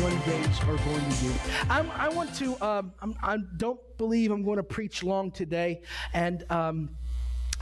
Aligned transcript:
21 0.00 0.20
days 0.24 0.60
are 0.60 0.76
going 0.76 1.10
to 1.10 1.16
do. 1.20 1.32
I'm, 1.68 1.90
I 1.92 2.08
want 2.08 2.34
to. 2.36 2.56
Um, 2.64 2.92
I 3.22 3.38
don't 3.56 3.80
believe 3.98 4.30
I'm 4.30 4.42
going 4.42 4.56
to 4.56 4.62
preach 4.62 5.02
long 5.02 5.30
today, 5.30 5.82
and. 6.12 6.44
Um, 6.50 6.96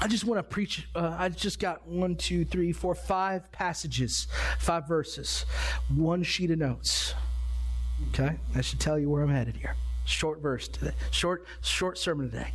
I 0.03 0.09
just 0.09 0.25
want 0.25 0.39
to 0.39 0.43
preach. 0.43 0.89
Uh, 0.95 1.15
I 1.19 1.29
just 1.29 1.59
got 1.59 1.87
one, 1.87 2.17
two, 2.17 2.47
three, 2.47 2.73
four, 2.73 2.95
five 2.95 3.53
passages, 3.53 4.29
five 4.59 4.89
verses, 4.89 5.45
one 5.95 6.23
sheet 6.23 6.51
of 6.51 6.59
notes. 6.59 7.13
Okay, 8.09 8.39
that 8.55 8.65
should 8.65 8.81
tell 8.81 8.99
you 8.99 9.11
where 9.11 9.23
I'm 9.23 9.29
headed 9.29 9.59
here. 9.59 9.77
Short 10.11 10.43
verse 10.43 10.67
today, 10.67 10.93
short, 11.13 11.47
short 11.63 11.97
sermon 11.97 12.31
today. 12.33 12.53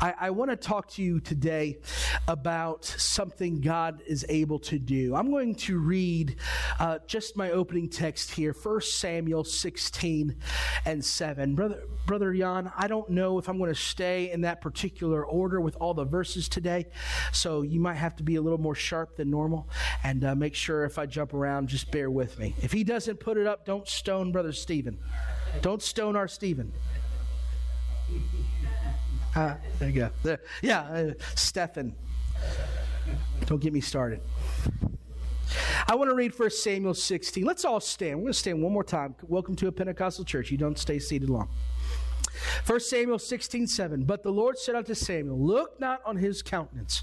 I, 0.00 0.14
I 0.20 0.30
want 0.30 0.50
to 0.50 0.56
talk 0.56 0.88
to 0.90 1.02
you 1.02 1.20
today 1.20 1.78
about 2.26 2.84
something 2.84 3.60
God 3.60 4.02
is 4.04 4.26
able 4.28 4.58
to 4.60 4.80
do. 4.80 5.14
I'm 5.14 5.30
going 5.30 5.54
to 5.54 5.78
read 5.78 6.36
uh, 6.80 6.98
just 7.06 7.36
my 7.36 7.52
opening 7.52 7.88
text 7.88 8.32
here, 8.32 8.52
1 8.52 8.80
Samuel 8.80 9.44
16 9.44 10.34
and 10.86 11.04
7. 11.04 11.54
Brother, 11.54 11.84
Brother 12.04 12.34
Jan, 12.34 12.72
I 12.76 12.88
don't 12.88 13.08
know 13.10 13.38
if 13.38 13.48
I'm 13.48 13.58
going 13.58 13.72
to 13.72 13.80
stay 13.80 14.32
in 14.32 14.40
that 14.40 14.60
particular 14.60 15.24
order 15.24 15.60
with 15.60 15.76
all 15.76 15.94
the 15.94 16.04
verses 16.04 16.48
today, 16.48 16.86
so 17.32 17.62
you 17.62 17.78
might 17.78 17.94
have 17.94 18.16
to 18.16 18.24
be 18.24 18.34
a 18.34 18.42
little 18.42 18.58
more 18.58 18.74
sharp 18.74 19.16
than 19.16 19.30
normal 19.30 19.68
and 20.02 20.24
uh, 20.24 20.34
make 20.34 20.56
sure 20.56 20.84
if 20.84 20.98
I 20.98 21.06
jump 21.06 21.32
around, 21.32 21.68
just 21.68 21.92
bear 21.92 22.10
with 22.10 22.40
me. 22.40 22.56
If 22.60 22.72
he 22.72 22.82
doesn't 22.82 23.20
put 23.20 23.36
it 23.36 23.46
up, 23.46 23.64
don't 23.64 23.86
stone 23.86 24.32
Brother 24.32 24.52
Stephen. 24.52 24.98
Don't 25.60 25.82
stone 25.82 26.16
our 26.16 26.28
Stephen. 26.28 26.72
Uh, 29.34 29.54
there 29.78 29.88
you 29.88 29.94
go. 29.94 30.10
There, 30.22 30.40
yeah, 30.62 30.80
uh, 30.80 31.12
Stephen. 31.34 31.94
Don't 33.46 33.60
get 33.60 33.72
me 33.72 33.80
started. 33.80 34.20
I 35.86 35.94
want 35.94 36.10
to 36.10 36.14
read 36.14 36.38
1 36.38 36.50
Samuel 36.50 36.94
16. 36.94 37.44
Let's 37.44 37.64
all 37.64 37.80
stand. 37.80 38.18
We're 38.18 38.24
going 38.24 38.32
to 38.32 38.38
stand 38.38 38.62
one 38.62 38.72
more 38.72 38.84
time. 38.84 39.14
Welcome 39.22 39.56
to 39.56 39.68
a 39.68 39.72
Pentecostal 39.72 40.24
church. 40.24 40.50
You 40.50 40.58
don't 40.58 40.78
stay 40.78 40.98
seated 40.98 41.30
long. 41.30 41.48
1 42.66 42.80
Samuel 42.80 43.18
16, 43.18 43.66
7. 43.66 44.04
But 44.04 44.22
the 44.22 44.30
Lord 44.30 44.58
said 44.58 44.74
unto 44.74 44.94
Samuel, 44.94 45.38
Look 45.38 45.80
not 45.80 46.02
on 46.04 46.16
his 46.16 46.42
countenance 46.42 47.02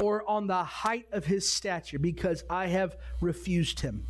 or 0.00 0.28
on 0.28 0.46
the 0.46 0.64
height 0.64 1.06
of 1.12 1.26
his 1.26 1.50
stature, 1.50 1.98
because 1.98 2.44
I 2.50 2.66
have 2.66 2.96
refused 3.20 3.80
him. 3.80 4.06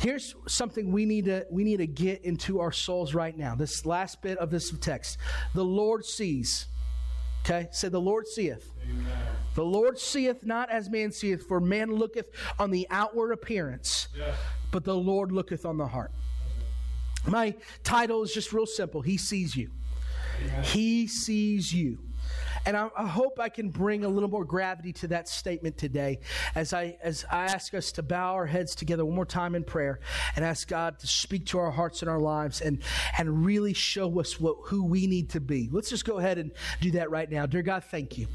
Here's 0.00 0.34
something 0.48 0.92
we 0.92 1.04
need 1.04 1.26
to 1.26 1.46
we 1.50 1.62
need 1.62 1.76
to 1.76 1.86
get 1.86 2.24
into 2.24 2.58
our 2.60 2.72
souls 2.72 3.12
right 3.12 3.36
now. 3.36 3.54
This 3.54 3.84
last 3.84 4.22
bit 4.22 4.38
of 4.38 4.50
this 4.50 4.70
text. 4.80 5.18
The 5.54 5.64
Lord 5.64 6.06
sees. 6.06 6.68
Okay? 7.42 7.68
Say 7.70 7.88
the 7.88 8.00
Lord 8.00 8.26
seeth. 8.26 8.72
Amen. 8.82 9.06
The 9.54 9.64
Lord 9.64 9.98
seeth 9.98 10.42
not 10.42 10.70
as 10.70 10.88
man 10.88 11.12
seeth, 11.12 11.46
for 11.46 11.60
man 11.60 11.92
looketh 11.92 12.30
on 12.58 12.70
the 12.70 12.86
outward 12.90 13.32
appearance, 13.32 14.08
yes. 14.16 14.34
but 14.70 14.84
the 14.84 14.96
Lord 14.96 15.32
looketh 15.32 15.66
on 15.66 15.76
the 15.76 15.86
heart. 15.86 16.12
My 17.26 17.54
title 17.82 18.22
is 18.22 18.32
just 18.32 18.54
real 18.54 18.66
simple. 18.66 19.02
He 19.02 19.18
sees 19.18 19.54
you. 19.54 19.70
Amen. 20.42 20.64
He 20.64 21.06
sees 21.06 21.74
you. 21.74 21.98
And 22.66 22.76
I, 22.76 22.88
I, 22.96 23.06
hope 23.06 23.40
I 23.40 23.48
can 23.48 23.70
bring 23.70 24.04
a 24.04 24.08
little 24.08 24.28
more 24.28 24.44
gravity 24.44 24.92
to 24.94 25.08
that 25.08 25.28
statement 25.28 25.78
today 25.78 26.20
as 26.54 26.72
I, 26.72 26.98
as 27.02 27.24
I 27.30 27.44
ask 27.44 27.74
us 27.74 27.92
to 27.92 28.02
bow 28.02 28.34
our 28.34 28.46
heads 28.46 28.74
together 28.74 29.04
one 29.04 29.14
more 29.14 29.24
time 29.24 29.54
in 29.54 29.64
prayer 29.64 30.00
and 30.36 30.44
ask 30.44 30.68
God 30.68 30.98
to 31.00 31.06
speak 31.06 31.46
to 31.46 31.58
our 31.58 31.70
hearts 31.70 32.02
and 32.02 32.10
our 32.10 32.20
lives 32.20 32.60
and, 32.60 32.82
and 33.18 33.44
really 33.44 33.72
show 33.72 34.20
us 34.20 34.38
what, 34.38 34.56
who 34.64 34.84
we 34.84 35.06
need 35.06 35.30
to 35.30 35.40
be. 35.40 35.68
Let's 35.72 35.90
just 35.90 36.04
go 36.04 36.18
ahead 36.18 36.38
and 36.38 36.52
do 36.80 36.90
that 36.92 37.10
right 37.10 37.30
now. 37.30 37.46
Dear 37.46 37.62
God, 37.62 37.84
thank 37.84 38.18
you. 38.18 38.26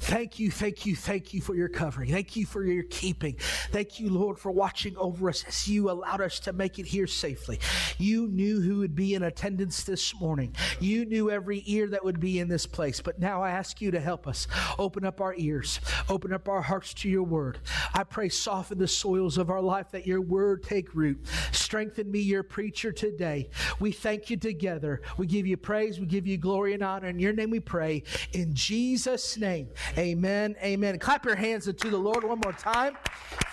Thank 0.00 0.38
you, 0.38 0.50
thank 0.50 0.84
you, 0.86 0.94
thank 0.94 1.32
you 1.32 1.40
for 1.40 1.54
your 1.54 1.68
covering. 1.68 2.10
Thank 2.10 2.36
you 2.36 2.46
for 2.46 2.64
your 2.64 2.84
keeping. 2.84 3.36
Thank 3.70 3.98
you, 3.98 4.10
Lord, 4.10 4.38
for 4.38 4.50
watching 4.52 4.96
over 4.96 5.28
us 5.28 5.44
as 5.48 5.66
you 5.68 5.90
allowed 5.90 6.20
us 6.20 6.38
to 6.40 6.52
make 6.52 6.78
it 6.78 6.86
here 6.86 7.06
safely. 7.06 7.58
You 7.98 8.28
knew 8.28 8.60
who 8.60 8.78
would 8.78 8.94
be 8.94 9.14
in 9.14 9.22
attendance 9.22 9.84
this 9.84 10.14
morning. 10.20 10.54
You 10.80 11.06
knew 11.06 11.30
every 11.30 11.62
ear 11.66 11.88
that 11.88 12.04
would 12.04 12.20
be 12.20 12.38
in 12.38 12.48
this 12.48 12.66
place. 12.66 13.00
But 13.00 13.18
now 13.18 13.42
I 13.42 13.53
ask 13.54 13.80
you 13.80 13.90
to 13.92 14.00
help 14.00 14.26
us. 14.26 14.48
Open 14.78 15.04
up 15.04 15.20
our 15.20 15.34
ears, 15.36 15.80
open 16.08 16.32
up 16.32 16.48
our 16.48 16.60
hearts 16.60 16.92
to 16.94 17.08
your 17.08 17.22
word. 17.22 17.58
I 17.94 18.02
pray, 18.02 18.28
soften 18.28 18.78
the 18.78 18.88
soils 18.88 19.38
of 19.38 19.48
our 19.48 19.62
life 19.62 19.90
that 19.92 20.06
your 20.06 20.20
word 20.20 20.64
take 20.64 20.94
root. 20.94 21.24
Strengthen 21.52 22.10
me, 22.10 22.18
your 22.18 22.42
preacher, 22.42 22.90
today. 22.90 23.50
We 23.78 23.92
thank 23.92 24.28
you 24.28 24.36
together. 24.36 25.02
We 25.16 25.26
give 25.26 25.46
you 25.46 25.56
praise, 25.56 26.00
we 26.00 26.06
give 26.06 26.26
you 26.26 26.36
glory 26.36 26.74
and 26.74 26.82
honor. 26.82 27.08
In 27.08 27.18
your 27.18 27.32
name 27.32 27.50
we 27.50 27.60
pray. 27.60 28.02
In 28.32 28.54
Jesus' 28.54 29.36
name, 29.36 29.68
amen. 29.96 30.56
Amen. 30.62 30.98
Clap 30.98 31.24
your 31.24 31.36
hands 31.36 31.66
to 31.66 31.90
the 31.90 31.96
Lord 31.96 32.24
one 32.24 32.40
more 32.40 32.52
time. 32.52 32.96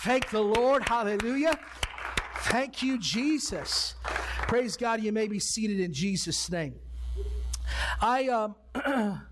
Thank 0.04 0.30
the 0.32 0.42
Lord. 0.42 0.88
Hallelujah. 0.88 1.60
Thank 2.46 2.82
you, 2.82 2.98
Jesus. 2.98 3.96
Praise 4.48 4.76
God. 4.76 5.02
You 5.04 5.12
may 5.12 5.28
be 5.28 5.40
seated 5.40 5.80
in 5.80 5.94
Jesus' 5.94 6.50
name. 6.50 6.76
I 8.02 8.28
um 8.28 8.56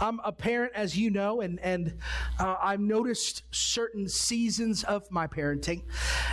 I'm 0.00 0.20
a 0.24 0.32
parent, 0.32 0.72
as 0.74 0.96
you 0.96 1.10
know, 1.10 1.42
and, 1.42 1.60
and 1.60 1.98
uh, 2.38 2.56
I've 2.62 2.80
noticed 2.80 3.42
certain 3.50 4.08
seasons 4.08 4.82
of 4.84 5.10
my 5.10 5.26
parenting. 5.26 5.82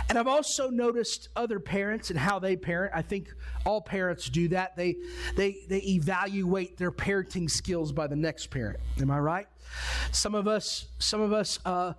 And 0.08 0.18
I've 0.18 0.26
also 0.26 0.70
noticed 0.70 1.28
other 1.36 1.60
parents 1.60 2.10
and 2.10 2.18
how 2.18 2.38
they 2.38 2.56
parent. 2.56 2.92
I 2.94 3.02
think 3.02 3.28
all 3.66 3.82
parents 3.82 4.28
do 4.30 4.48
that. 4.48 4.74
They, 4.76 4.96
they, 5.36 5.58
they 5.68 5.80
evaluate 5.80 6.78
their 6.78 6.90
parenting 6.90 7.50
skills 7.50 7.92
by 7.92 8.06
the 8.06 8.16
next 8.16 8.46
parent. 8.46 8.80
Am 9.00 9.10
I 9.10 9.18
right? 9.18 9.48
Some 10.12 10.34
of 10.34 10.48
us, 10.48 10.86
some 10.98 11.20
of 11.20 11.32
us, 11.32 11.58
uh, 11.64 11.92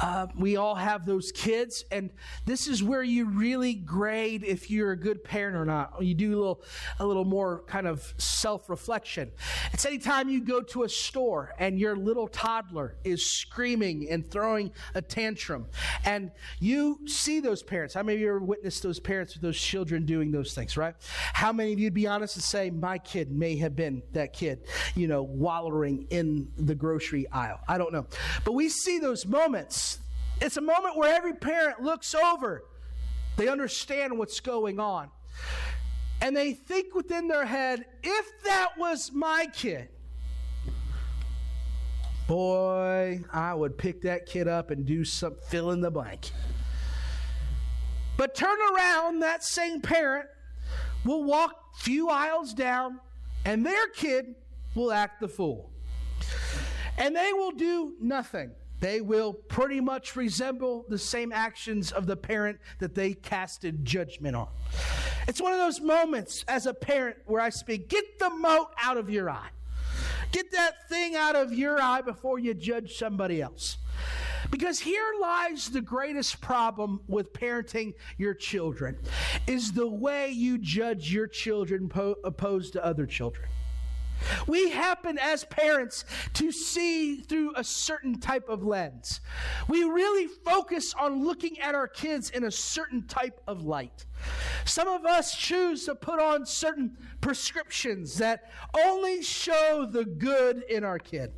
uh, 0.00 0.26
we 0.36 0.56
all 0.56 0.74
have 0.74 1.04
those 1.06 1.32
kids, 1.32 1.84
and 1.90 2.10
this 2.44 2.68
is 2.68 2.82
where 2.82 3.02
you 3.02 3.26
really 3.26 3.74
grade 3.74 4.44
if 4.44 4.70
you're 4.70 4.92
a 4.92 4.96
good 4.96 5.24
parent 5.24 5.56
or 5.56 5.64
not. 5.64 6.02
You 6.02 6.14
do 6.14 6.34
a 6.34 6.38
little, 6.38 6.62
a 6.98 7.06
little 7.06 7.24
more 7.24 7.64
kind 7.66 7.86
of 7.86 8.14
self-reflection. 8.18 9.32
It's 9.72 9.84
anytime 9.84 10.28
you 10.28 10.40
go 10.40 10.60
to 10.60 10.84
a 10.84 10.88
store 10.88 11.52
and 11.58 11.78
your 11.78 11.96
little 11.96 12.28
toddler 12.28 12.96
is 13.04 13.24
screaming 13.24 14.08
and 14.10 14.28
throwing 14.30 14.72
a 14.94 15.02
tantrum, 15.02 15.66
and 16.04 16.30
you 16.60 17.00
see 17.06 17.40
those 17.40 17.62
parents. 17.62 17.94
How 17.94 18.02
many 18.02 18.16
of 18.16 18.20
you 18.20 18.28
ever 18.28 18.38
witnessed 18.40 18.82
those 18.82 19.00
parents 19.00 19.34
with 19.34 19.42
those 19.42 19.58
children 19.58 20.06
doing 20.06 20.30
those 20.30 20.54
things? 20.54 20.76
Right? 20.76 20.94
How 21.32 21.52
many 21.52 21.72
of 21.72 21.78
you'd 21.78 21.94
be 21.94 22.06
honest 22.06 22.36
and 22.36 22.44
say, 22.44 22.70
"My 22.70 22.98
kid 22.98 23.30
may 23.30 23.56
have 23.56 23.74
been 23.74 24.02
that 24.12 24.32
kid," 24.32 24.66
you 24.94 25.08
know, 25.08 25.22
wallowing 25.22 26.06
in 26.10 26.48
the 26.56 26.74
grocery 26.74 27.15
grocery 27.16 27.30
aisle. 27.32 27.60
I 27.68 27.78
don't 27.78 27.92
know. 27.92 28.06
But 28.44 28.52
we 28.52 28.68
see 28.68 28.98
those 28.98 29.26
moments. 29.26 29.98
It's 30.40 30.56
a 30.56 30.60
moment 30.60 30.96
where 30.96 31.14
every 31.14 31.34
parent 31.34 31.82
looks 31.82 32.14
over, 32.14 32.64
they 33.36 33.48
understand 33.48 34.18
what's 34.18 34.40
going 34.40 34.78
on. 34.78 35.10
And 36.20 36.36
they 36.36 36.52
think 36.52 36.94
within 36.94 37.28
their 37.28 37.44
head, 37.44 37.84
if 38.02 38.42
that 38.44 38.70
was 38.78 39.10
my 39.12 39.46
kid, 39.52 39.88
boy, 42.26 43.22
I 43.32 43.54
would 43.54 43.76
pick 43.76 44.02
that 44.02 44.26
kid 44.26 44.48
up 44.48 44.70
and 44.70 44.84
do 44.84 45.04
some 45.04 45.36
fill 45.48 45.72
in 45.72 45.80
the 45.80 45.90
blank. 45.90 46.30
But 48.16 48.34
turn 48.34 48.58
around, 48.74 49.20
that 49.20 49.44
same 49.44 49.82
parent 49.82 50.26
will 51.04 51.24
walk 51.24 51.76
few 51.76 52.08
aisles 52.08 52.54
down, 52.54 52.98
and 53.44 53.64
their 53.64 53.88
kid 53.88 54.34
will 54.74 54.90
act 54.90 55.20
the 55.20 55.28
fool 55.28 55.70
and 56.98 57.14
they 57.14 57.32
will 57.32 57.52
do 57.52 57.94
nothing. 58.00 58.52
They 58.80 59.00
will 59.00 59.32
pretty 59.32 59.80
much 59.80 60.16
resemble 60.16 60.84
the 60.88 60.98
same 60.98 61.32
actions 61.32 61.92
of 61.92 62.06
the 62.06 62.16
parent 62.16 62.58
that 62.78 62.94
they 62.94 63.14
casted 63.14 63.84
judgment 63.84 64.36
on. 64.36 64.48
It's 65.26 65.40
one 65.40 65.52
of 65.52 65.58
those 65.58 65.80
moments 65.80 66.44
as 66.46 66.66
a 66.66 66.74
parent 66.74 67.16
where 67.24 67.40
I 67.40 67.48
speak, 67.48 67.88
get 67.88 68.18
the 68.18 68.30
mote 68.30 68.68
out 68.82 68.96
of 68.96 69.08
your 69.08 69.30
eye. 69.30 69.48
Get 70.30 70.52
that 70.52 70.88
thing 70.88 71.16
out 71.16 71.36
of 71.36 71.52
your 71.52 71.80
eye 71.80 72.02
before 72.02 72.38
you 72.38 72.52
judge 72.52 72.96
somebody 72.96 73.40
else. 73.40 73.78
Because 74.50 74.78
here 74.78 75.14
lies 75.20 75.68
the 75.68 75.80
greatest 75.80 76.40
problem 76.40 77.00
with 77.08 77.32
parenting 77.32 77.94
your 78.18 78.34
children 78.34 78.98
is 79.46 79.72
the 79.72 79.88
way 79.88 80.30
you 80.30 80.58
judge 80.58 81.12
your 81.12 81.26
children 81.26 81.88
po- 81.88 82.16
opposed 82.24 82.74
to 82.74 82.84
other 82.84 83.06
children. 83.06 83.48
We 84.46 84.70
happen 84.70 85.18
as 85.18 85.44
parents 85.44 86.04
to 86.34 86.52
see 86.52 87.16
through 87.16 87.52
a 87.56 87.64
certain 87.64 88.18
type 88.20 88.48
of 88.48 88.64
lens. 88.64 89.20
We 89.68 89.84
really 89.84 90.26
focus 90.26 90.94
on 90.94 91.24
looking 91.24 91.58
at 91.60 91.74
our 91.74 91.88
kids 91.88 92.30
in 92.30 92.44
a 92.44 92.50
certain 92.50 93.06
type 93.06 93.40
of 93.46 93.62
light. 93.62 94.06
Some 94.64 94.88
of 94.88 95.04
us 95.04 95.36
choose 95.36 95.84
to 95.86 95.94
put 95.94 96.20
on 96.20 96.46
certain 96.46 96.96
prescriptions 97.20 98.18
that 98.18 98.50
only 98.76 99.22
show 99.22 99.86
the 99.90 100.04
good 100.04 100.64
in 100.68 100.84
our 100.84 100.98
kid, 100.98 101.32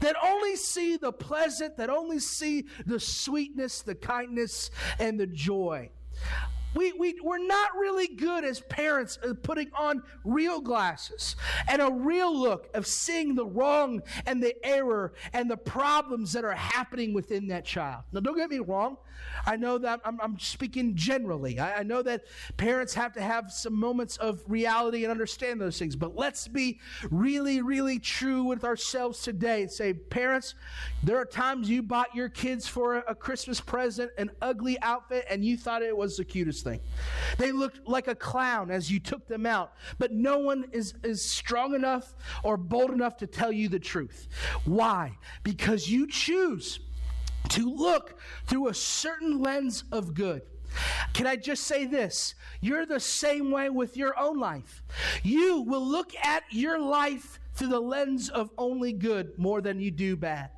that 0.00 0.16
only 0.22 0.56
see 0.56 0.96
the 0.96 1.12
pleasant, 1.12 1.76
that 1.76 1.90
only 1.90 2.18
see 2.18 2.66
the 2.86 3.00
sweetness, 3.00 3.82
the 3.82 3.94
kindness, 3.94 4.70
and 4.98 5.18
the 5.18 5.26
joy. 5.26 5.90
We, 6.74 6.92
we, 6.92 7.16
we're 7.22 7.44
not 7.44 7.70
really 7.78 8.08
good 8.08 8.44
as 8.44 8.60
parents 8.60 9.18
at 9.22 9.42
putting 9.42 9.70
on 9.78 10.02
real 10.24 10.60
glasses 10.60 11.36
and 11.68 11.82
a 11.82 11.90
real 11.90 12.34
look 12.34 12.68
of 12.74 12.86
seeing 12.86 13.34
the 13.34 13.46
wrong 13.46 14.02
and 14.26 14.42
the 14.42 14.54
error 14.64 15.12
and 15.32 15.50
the 15.50 15.56
problems 15.56 16.32
that 16.32 16.44
are 16.44 16.52
happening 16.52 17.12
within 17.12 17.48
that 17.48 17.64
child. 17.64 18.04
Now, 18.12 18.20
don't 18.20 18.36
get 18.36 18.50
me 18.50 18.58
wrong. 18.58 18.96
I 19.46 19.56
know 19.56 19.78
that 19.78 20.00
I'm, 20.04 20.20
I'm 20.20 20.38
speaking 20.38 20.94
generally. 20.94 21.58
I, 21.58 21.80
I 21.80 21.82
know 21.82 22.02
that 22.02 22.24
parents 22.56 22.94
have 22.94 23.12
to 23.14 23.20
have 23.20 23.50
some 23.50 23.74
moments 23.74 24.16
of 24.16 24.42
reality 24.46 25.04
and 25.04 25.10
understand 25.10 25.60
those 25.60 25.78
things. 25.78 25.96
But 25.96 26.16
let's 26.16 26.48
be 26.48 26.80
really, 27.10 27.62
really 27.62 27.98
true 27.98 28.44
with 28.44 28.64
ourselves 28.64 29.22
today 29.22 29.62
and 29.62 29.70
say, 29.70 29.92
parents, 29.92 30.54
there 31.02 31.16
are 31.16 31.24
times 31.24 31.68
you 31.68 31.82
bought 31.82 32.14
your 32.14 32.28
kids 32.28 32.66
for 32.66 32.96
a, 32.96 33.04
a 33.08 33.14
Christmas 33.14 33.60
present 33.60 34.10
an 34.18 34.30
ugly 34.40 34.80
outfit 34.82 35.24
and 35.30 35.44
you 35.44 35.56
thought 35.56 35.82
it 35.82 35.96
was 35.96 36.16
the 36.16 36.24
cutest 36.24 36.61
thing. 36.62 36.80
They 37.38 37.52
looked 37.52 37.86
like 37.86 38.08
a 38.08 38.14
clown 38.14 38.70
as 38.70 38.90
you 38.90 39.00
took 39.00 39.26
them 39.26 39.46
out, 39.46 39.72
but 39.98 40.12
no 40.12 40.38
one 40.38 40.64
is, 40.72 40.94
is 41.02 41.24
strong 41.24 41.74
enough 41.74 42.14
or 42.42 42.56
bold 42.56 42.90
enough 42.90 43.16
to 43.18 43.26
tell 43.26 43.52
you 43.52 43.68
the 43.68 43.78
truth. 43.78 44.28
Why? 44.64 45.16
Because 45.42 45.88
you 45.88 46.06
choose 46.06 46.80
to 47.50 47.68
look 47.68 48.18
through 48.46 48.68
a 48.68 48.74
certain 48.74 49.42
lens 49.42 49.84
of 49.92 50.14
good. 50.14 50.42
Can 51.12 51.26
I 51.26 51.36
just 51.36 51.64
say 51.64 51.84
this? 51.84 52.34
You're 52.60 52.86
the 52.86 53.00
same 53.00 53.50
way 53.50 53.68
with 53.68 53.96
your 53.96 54.18
own 54.18 54.38
life. 54.38 54.82
You 55.22 55.60
will 55.60 55.86
look 55.86 56.14
at 56.16 56.44
your 56.50 56.80
life 56.80 57.38
through 57.54 57.68
the 57.68 57.80
lens 57.80 58.30
of 58.30 58.50
only 58.56 58.92
good 58.92 59.38
more 59.38 59.60
than 59.60 59.80
you 59.80 59.90
do 59.90 60.16
bad. 60.16 60.50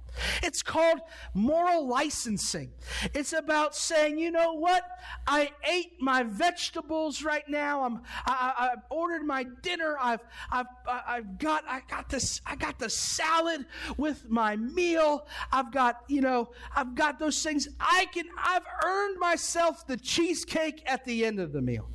It's 0.44 0.62
called 0.62 1.00
moral 1.32 1.86
licensing. 1.86 2.70
It's 3.14 3.32
about 3.32 3.74
saying, 3.74 4.18
you 4.18 4.30
know 4.30 4.52
what? 4.52 4.82
I 5.26 5.50
ate 5.66 5.92
my 6.02 6.22
vegetables 6.22 7.22
right 7.22 7.48
now. 7.48 7.82
I'm, 7.82 8.02
I, 8.26 8.68
have 8.72 8.82
ordered 8.90 9.24
my 9.24 9.44
dinner. 9.62 9.96
I've, 9.98 10.20
I've, 10.52 10.66
I've 10.86 11.38
got, 11.38 11.64
I 11.66 11.80
got 11.88 12.10
this, 12.10 12.42
I 12.44 12.56
got 12.56 12.78
the 12.78 12.90
salad 12.90 13.64
with 13.96 14.28
my 14.28 14.56
meal. 14.56 15.26
I've 15.50 15.72
got, 15.72 16.02
you 16.08 16.20
know, 16.20 16.50
I've 16.76 16.94
got 16.94 17.18
those 17.18 17.42
things. 17.42 17.66
I 17.80 18.06
can, 18.12 18.26
I've 18.36 18.66
earned 18.84 19.18
myself 19.18 19.86
the 19.86 19.96
cheesecake 19.96 20.82
at 20.84 21.06
the 21.06 21.24
end 21.24 21.40
of 21.40 21.52
the 21.52 21.62
meal. 21.62 21.88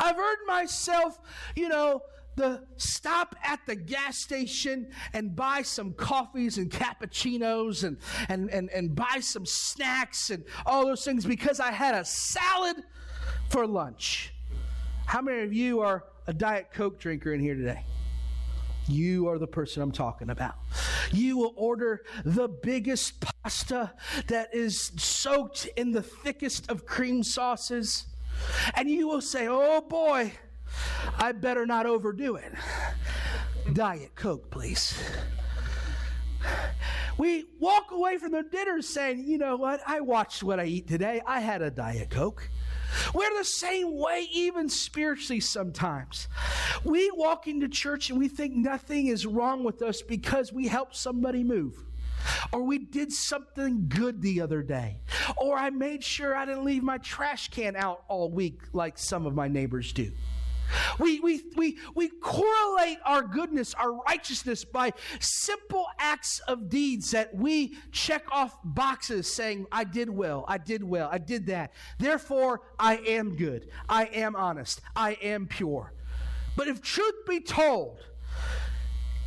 I've 0.00 0.18
earned 0.18 0.46
myself, 0.48 1.20
you 1.54 1.68
know, 1.68 2.02
the 2.36 2.64
stop 2.76 3.34
at 3.44 3.60
the 3.66 3.74
gas 3.74 4.18
station 4.18 4.90
and 5.12 5.34
buy 5.34 5.62
some 5.62 5.92
coffees 5.92 6.58
and 6.58 6.70
cappuccinos 6.70 7.84
and, 7.84 7.98
and, 8.28 8.50
and, 8.50 8.70
and 8.70 8.94
buy 8.94 9.18
some 9.20 9.44
snacks 9.44 10.30
and 10.30 10.44
all 10.66 10.86
those 10.86 11.04
things 11.04 11.24
because 11.24 11.60
I 11.60 11.70
had 11.70 11.94
a 11.94 12.04
salad 12.04 12.76
for 13.48 13.66
lunch. 13.66 14.32
How 15.06 15.20
many 15.20 15.42
of 15.42 15.52
you 15.52 15.80
are 15.80 16.04
a 16.26 16.32
Diet 16.32 16.68
Coke 16.72 16.98
drinker 17.00 17.32
in 17.32 17.40
here 17.40 17.54
today? 17.54 17.84
You 18.88 19.28
are 19.28 19.38
the 19.38 19.46
person 19.46 19.82
I'm 19.82 19.92
talking 19.92 20.30
about. 20.30 20.54
You 21.12 21.36
will 21.36 21.52
order 21.56 22.02
the 22.24 22.48
biggest 22.48 23.20
pasta 23.20 23.92
that 24.26 24.54
is 24.54 24.92
soaked 24.96 25.68
in 25.76 25.92
the 25.92 26.02
thickest 26.02 26.70
of 26.70 26.86
cream 26.86 27.22
sauces, 27.22 28.06
and 28.74 28.88
you 28.88 29.06
will 29.06 29.20
say, 29.20 29.46
Oh 29.48 29.80
boy, 29.80 30.32
I 31.18 31.32
better 31.32 31.66
not 31.66 31.86
overdo 31.86 32.36
it. 32.36 32.52
Diet 33.72 34.14
Coke, 34.14 34.50
please. 34.50 34.98
We 37.18 37.44
walk 37.58 37.90
away 37.90 38.16
from 38.16 38.32
the 38.32 38.42
dinner 38.42 38.80
saying, 38.80 39.24
you 39.26 39.36
know 39.36 39.56
what? 39.56 39.82
I 39.86 40.00
watched 40.00 40.42
what 40.42 40.58
I 40.58 40.64
eat 40.64 40.88
today. 40.88 41.20
I 41.26 41.40
had 41.40 41.60
a 41.60 41.70
Diet 41.70 42.08
Coke. 42.08 42.48
We're 43.14 43.36
the 43.36 43.44
same 43.44 43.96
way, 43.96 44.26
even 44.32 44.68
spiritually, 44.68 45.40
sometimes. 45.40 46.28
We 46.84 47.10
walk 47.10 47.46
into 47.46 47.68
church 47.68 48.10
and 48.10 48.18
we 48.18 48.28
think 48.28 48.54
nothing 48.54 49.08
is 49.08 49.26
wrong 49.26 49.64
with 49.64 49.82
us 49.82 50.02
because 50.02 50.52
we 50.52 50.66
helped 50.68 50.96
somebody 50.96 51.44
move. 51.44 51.84
Or 52.52 52.62
we 52.62 52.78
did 52.78 53.12
something 53.12 53.86
good 53.88 54.22
the 54.22 54.40
other 54.40 54.62
day. 54.62 55.00
Or 55.36 55.56
I 55.56 55.70
made 55.70 56.02
sure 56.02 56.34
I 56.34 56.44
didn't 56.44 56.64
leave 56.64 56.82
my 56.82 56.98
trash 56.98 57.48
can 57.48 57.76
out 57.76 58.02
all 58.08 58.30
week 58.30 58.62
like 58.72 58.98
some 58.98 59.26
of 59.26 59.34
my 59.34 59.48
neighbors 59.48 59.92
do. 59.92 60.10
We, 60.98 61.20
we, 61.20 61.42
we, 61.56 61.78
we 61.94 62.08
correlate 62.08 62.98
our 63.04 63.22
goodness, 63.22 63.74
our 63.74 63.92
righteousness 63.92 64.64
by 64.64 64.92
simple 65.18 65.86
acts 65.98 66.40
of 66.40 66.68
deeds 66.68 67.10
that 67.12 67.34
we 67.34 67.76
check 67.92 68.24
off 68.30 68.56
boxes 68.64 69.32
saying, 69.32 69.66
I 69.72 69.84
did 69.84 70.10
well, 70.10 70.44
I 70.48 70.58
did 70.58 70.82
well, 70.82 71.08
I 71.10 71.18
did 71.18 71.46
that. 71.46 71.72
Therefore, 71.98 72.62
I 72.78 72.96
am 72.98 73.36
good, 73.36 73.68
I 73.88 74.04
am 74.06 74.36
honest, 74.36 74.80
I 74.94 75.12
am 75.22 75.46
pure. 75.46 75.92
But 76.56 76.68
if 76.68 76.82
truth 76.82 77.26
be 77.26 77.40
told, 77.40 78.00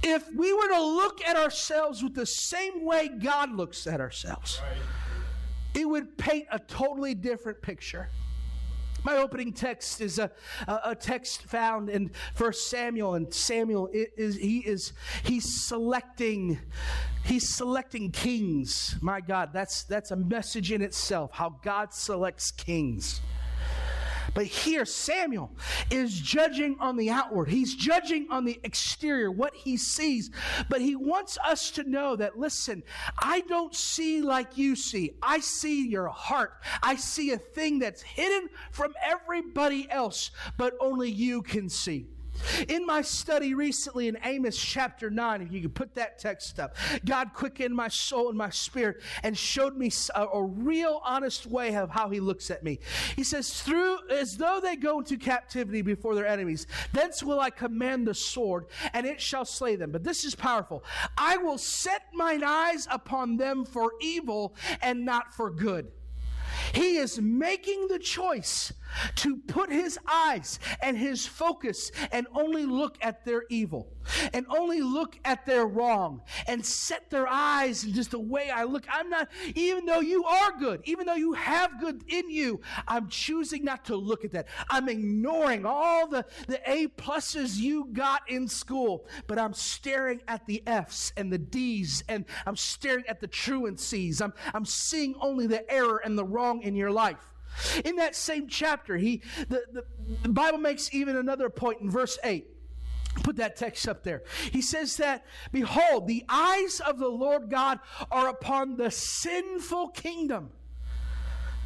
if 0.04 0.30
we 0.36 0.54
were 0.54 0.68
to 0.68 0.82
look 0.82 1.26
at 1.26 1.38
ourselves 1.38 2.04
with 2.04 2.14
the 2.14 2.26
same 2.26 2.86
way 2.86 3.08
God 3.08 3.52
looks 3.52 3.88
at 3.88 4.02
ourselves, 4.02 4.62
right. 4.62 4.78
it 5.74 5.86
would 5.86 6.18
paint 6.18 6.46
a 6.52 6.60
totally 6.60 7.16
different 7.16 7.62
picture. 7.62 8.10
My 9.04 9.18
opening 9.18 9.52
text 9.52 10.00
is 10.02 10.18
a, 10.20 10.32
a, 10.68 10.96
text 10.96 11.44
found 11.44 11.90
in 11.90 12.12
First 12.36 12.70
Samuel, 12.70 13.16
and 13.16 13.34
Samuel 13.34 13.90
is 13.92 14.36
he 14.36 14.60
is 14.60 14.94
he's 15.24 15.66
selecting 15.66 16.60
he's 17.24 17.50
selecting 17.50 18.12
kings. 18.12 18.96
My 19.02 19.20
God, 19.20 19.50
that's 19.54 19.84
that's 19.84 20.12
a 20.12 20.16
message 20.16 20.72
in 20.72 20.82
itself. 20.82 21.32
How 21.34 21.56
God 21.64 21.94
selects 21.94 22.52
kings. 22.52 23.22
But 24.34 24.46
here, 24.46 24.86
Samuel 24.86 25.52
is 25.92 26.14
judging 26.14 26.76
on 26.80 26.98
the 26.98 27.10
outward. 27.10 27.50
He's 27.50 27.76
judging 27.76 28.28
on 28.30 28.46
the 28.46 28.60
exterior, 28.64 29.32
what 29.32 29.56
he 29.56 29.78
sees. 29.78 30.32
But 30.70 30.82
he 30.82 30.96
wants 30.96 31.38
us 31.46 31.72
to 31.72 31.84
know 31.84 32.16
that, 32.16 32.38
listen, 32.38 32.84
I 33.20 33.42
don't 33.42 33.76
see 33.76 34.22
like 34.22 34.58
you 34.58 34.76
see. 34.76 35.12
I 35.22 35.40
see 35.40 35.88
your 35.88 36.08
heart. 36.08 36.54
I 36.82 36.96
see 36.96 37.32
a 37.32 37.38
thing 37.38 37.80
that's 37.80 38.02
hidden 38.02 38.50
from 38.72 38.94
everybody 39.04 39.90
else, 39.90 40.32
but 40.58 40.74
only 40.80 41.12
you 41.12 41.42
can 41.42 41.70
see. 41.70 42.08
In 42.68 42.86
my 42.86 43.02
study 43.02 43.54
recently 43.54 44.08
in 44.08 44.18
Amos 44.24 44.58
chapter 44.58 45.10
9, 45.10 45.42
if 45.42 45.52
you 45.52 45.62
could 45.62 45.76
put 45.76 45.96
that 45.96 46.20
text 46.20 46.60
up, 46.60 46.76
God 47.06 47.34
quickened 47.34 47.76
my 47.76 47.88
soul 47.88 48.30
and 48.30 48.38
my 48.38 48.50
spirit 48.50 49.02
and 49.24 49.38
showed 49.38 49.78
me 49.78 49.92
a, 50.16 50.26
a, 50.26 50.44
real 50.44 51.02
honest 51.04 51.46
way 51.46 51.76
of 51.76 51.90
how 51.90 52.10
he 52.10 52.20
looks 52.20 52.52
at 52.52 52.64
me. 52.64 52.80
He 53.16 53.24
says, 53.24 53.62
through 53.62 54.10
as 54.10 54.38
though 54.38 54.60
they 54.62 54.76
go 54.76 55.00
into 55.00 55.18
captivity 55.18 55.82
before 55.82 56.16
their 56.16 56.28
enemies, 56.28 56.68
thence 56.92 57.24
will 57.24 57.40
I 57.40 57.50
command 57.50 58.08
the 58.08 58.14
sword, 58.14 58.66
and 58.94 59.06
it 59.06 59.22
shall 59.22 59.46
slay 59.46 59.76
them. 59.76 59.92
But 59.92 60.04
this 60.04 60.24
is 60.24 60.36
powerful. 60.36 60.84
I 61.18 61.38
will 61.38 61.58
set 61.58 62.04
mine 62.14 62.44
eyes 62.44 62.88
upon 62.90 63.38
them 63.38 63.66
for 63.66 63.94
evil 64.02 64.56
and 64.82 65.06
not 65.06 65.34
for 65.34 65.50
good. 65.50 65.92
He 66.74 66.98
is 66.98 67.20
making 67.20 67.88
the 67.88 68.00
choice 68.00 68.74
to 69.16 69.38
put 69.38 69.72
his 69.72 69.98
eyes 70.08 70.60
and 70.82 70.98
his 70.98 71.26
focus 71.26 71.92
and 72.12 72.28
only 72.34 72.66
look 72.66 72.98
at 73.02 73.26
their 73.26 73.44
evil 73.50 73.94
and 74.34 74.46
only 74.50 74.82
look 74.82 75.18
at 75.26 75.46
their 75.46 75.66
wrong 75.66 76.22
and 76.48 76.66
set 76.66 77.10
their 77.10 77.28
eyes 77.28 77.84
in 77.84 77.94
just 77.94 78.12
the 78.12 78.20
way 78.20 78.50
I 78.50 78.64
look. 78.64 78.86
I'm 78.90 79.10
not, 79.10 79.30
even 79.56 79.86
though 79.86 80.02
you 80.02 80.24
are 80.26 80.52
good, 80.58 80.82
even 80.86 81.06
though 81.06 81.16
you 81.16 81.34
have 81.34 81.80
good 81.80 82.04
in 82.08 82.30
you, 82.30 82.62
I'm 82.88 83.10
choosing 83.10 83.64
not 83.64 83.86
to 83.86 83.96
look 83.96 84.26
at 84.26 84.32
that. 84.32 84.48
I'm 84.70 84.90
ignoring 84.90 85.66
all 85.66 86.08
the, 86.08 86.26
the 86.48 86.60
A 86.70 86.88
pluses 86.88 87.58
you 87.58 87.90
got 87.94 88.30
in 88.30 88.48
school, 88.48 89.08
but 89.28 89.40
I'm 89.40 89.54
staring 89.54 90.22
at 90.28 90.46
the 90.46 90.64
F's 90.68 91.14
and 91.18 91.32
the 91.32 91.38
D's 91.38 92.04
and 92.08 92.26
I'm 92.46 92.56
staring 92.56 93.06
at 93.08 93.20
the 93.20 93.28
truancies. 93.28 94.22
I'm, 94.22 94.34
I'm 94.54 94.66
seeing 94.66 95.16
only 95.20 95.48
the 95.48 95.70
error 95.72 96.02
and 96.04 96.18
the 96.18 96.26
wrong 96.26 96.62
in 96.62 96.76
your 96.76 96.92
life. 96.92 97.33
In 97.86 97.96
that 97.98 98.16
same 98.16 98.48
chapter, 98.48 98.98
he 98.98 99.22
the, 99.50 99.64
the, 99.72 99.86
the 100.24 100.30
Bible 100.30 100.58
makes 100.58 100.94
even 100.94 101.16
another 101.16 101.50
point 101.50 101.82
in 101.82 101.90
verse 101.90 102.18
8. 102.24 102.48
Put 103.24 103.36
that 103.36 103.56
text 103.56 103.88
up 103.88 104.04
there. 104.04 104.24
He 104.52 104.62
says 104.62 104.98
that, 104.98 105.26
Behold, 105.52 106.08
the 106.08 106.26
eyes 106.28 106.80
of 106.80 106.98
the 106.98 107.08
Lord 107.08 107.50
God 107.50 107.80
are 108.12 108.28
upon 108.28 108.78
the 108.78 108.90
sinful 108.90 109.90
kingdom. 109.90 110.50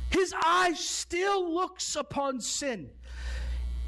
His 0.10 0.34
eye 0.38 0.74
still 0.76 1.54
looks 1.54 1.96
upon 1.96 2.42
sin. 2.42 2.90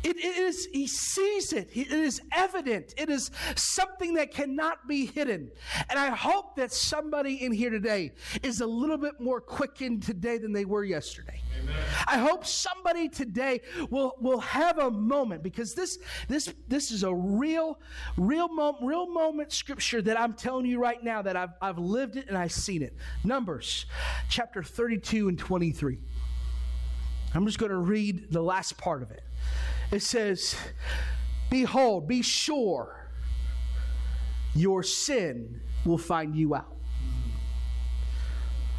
It, 0.04 0.16
it 0.18 0.38
is, 0.38 0.68
he 0.72 0.88
sees 0.88 1.52
it. 1.52 1.70
It 1.74 1.92
is 1.92 2.22
evident. 2.32 2.94
It 2.98 3.10
is 3.10 3.32
something 3.56 4.14
that 4.14 4.32
cannot 4.32 4.88
be 4.88 5.06
hidden. 5.06 5.52
And 5.90 6.00
I 6.00 6.08
hope 6.08 6.56
that 6.56 6.72
somebody 6.72 7.44
in 7.44 7.52
here 7.52 7.70
today 7.70 8.14
is 8.42 8.62
a 8.62 8.66
little 8.66 8.98
bit 8.98 9.20
more 9.20 9.42
quickened 9.42 10.04
today 10.04 10.38
than 10.38 10.54
they 10.54 10.64
were 10.64 10.86
yesterday. 10.86 11.42
Amen. 11.62 11.76
I 12.08 12.18
hope 12.18 12.46
somebody 12.46 13.10
today 13.10 13.60
will, 13.90 14.16
will 14.22 14.40
have 14.40 14.78
a 14.78 14.90
moment 14.90 15.44
because 15.44 15.74
this, 15.74 16.00
this, 16.30 16.54
this 16.70 16.92
is 16.92 17.04
a 17.04 17.14
real, 17.14 17.80
real, 18.18 18.48
mo- 18.48 18.78
real 18.82 19.08
moment 19.08 19.52
scripture 19.52 20.02
that 20.02 20.18
I'm 20.18 20.34
telling 20.34 20.66
you 20.66 20.80
right 20.80 21.04
now 21.04 21.22
that 21.22 21.36
I've, 21.36 21.54
I've 21.62 21.78
lived 21.78 22.16
it 22.16 22.30
and 22.30 22.38
I've 22.38 22.54
seen 22.54 22.84
it. 22.84 22.96
Numbers 23.26 23.86
chapter 24.30 24.64
32 24.64 25.28
and 25.28 25.38
23. 25.38 26.00
I'm 27.36 27.46
just 27.46 27.60
going 27.60 27.72
to 27.72 27.78
read 27.78 28.32
the 28.32 28.42
last 28.42 28.78
part 28.78 29.04
of 29.04 29.12
it. 29.12 29.22
It 29.92 30.04
says, 30.04 30.56
Behold, 31.50 32.08
be 32.08 32.22
sure 32.22 33.08
your 34.54 34.84
sin 34.84 35.62
will 35.86 35.98
find 35.98 36.36
you 36.36 36.56
out. 36.56 36.76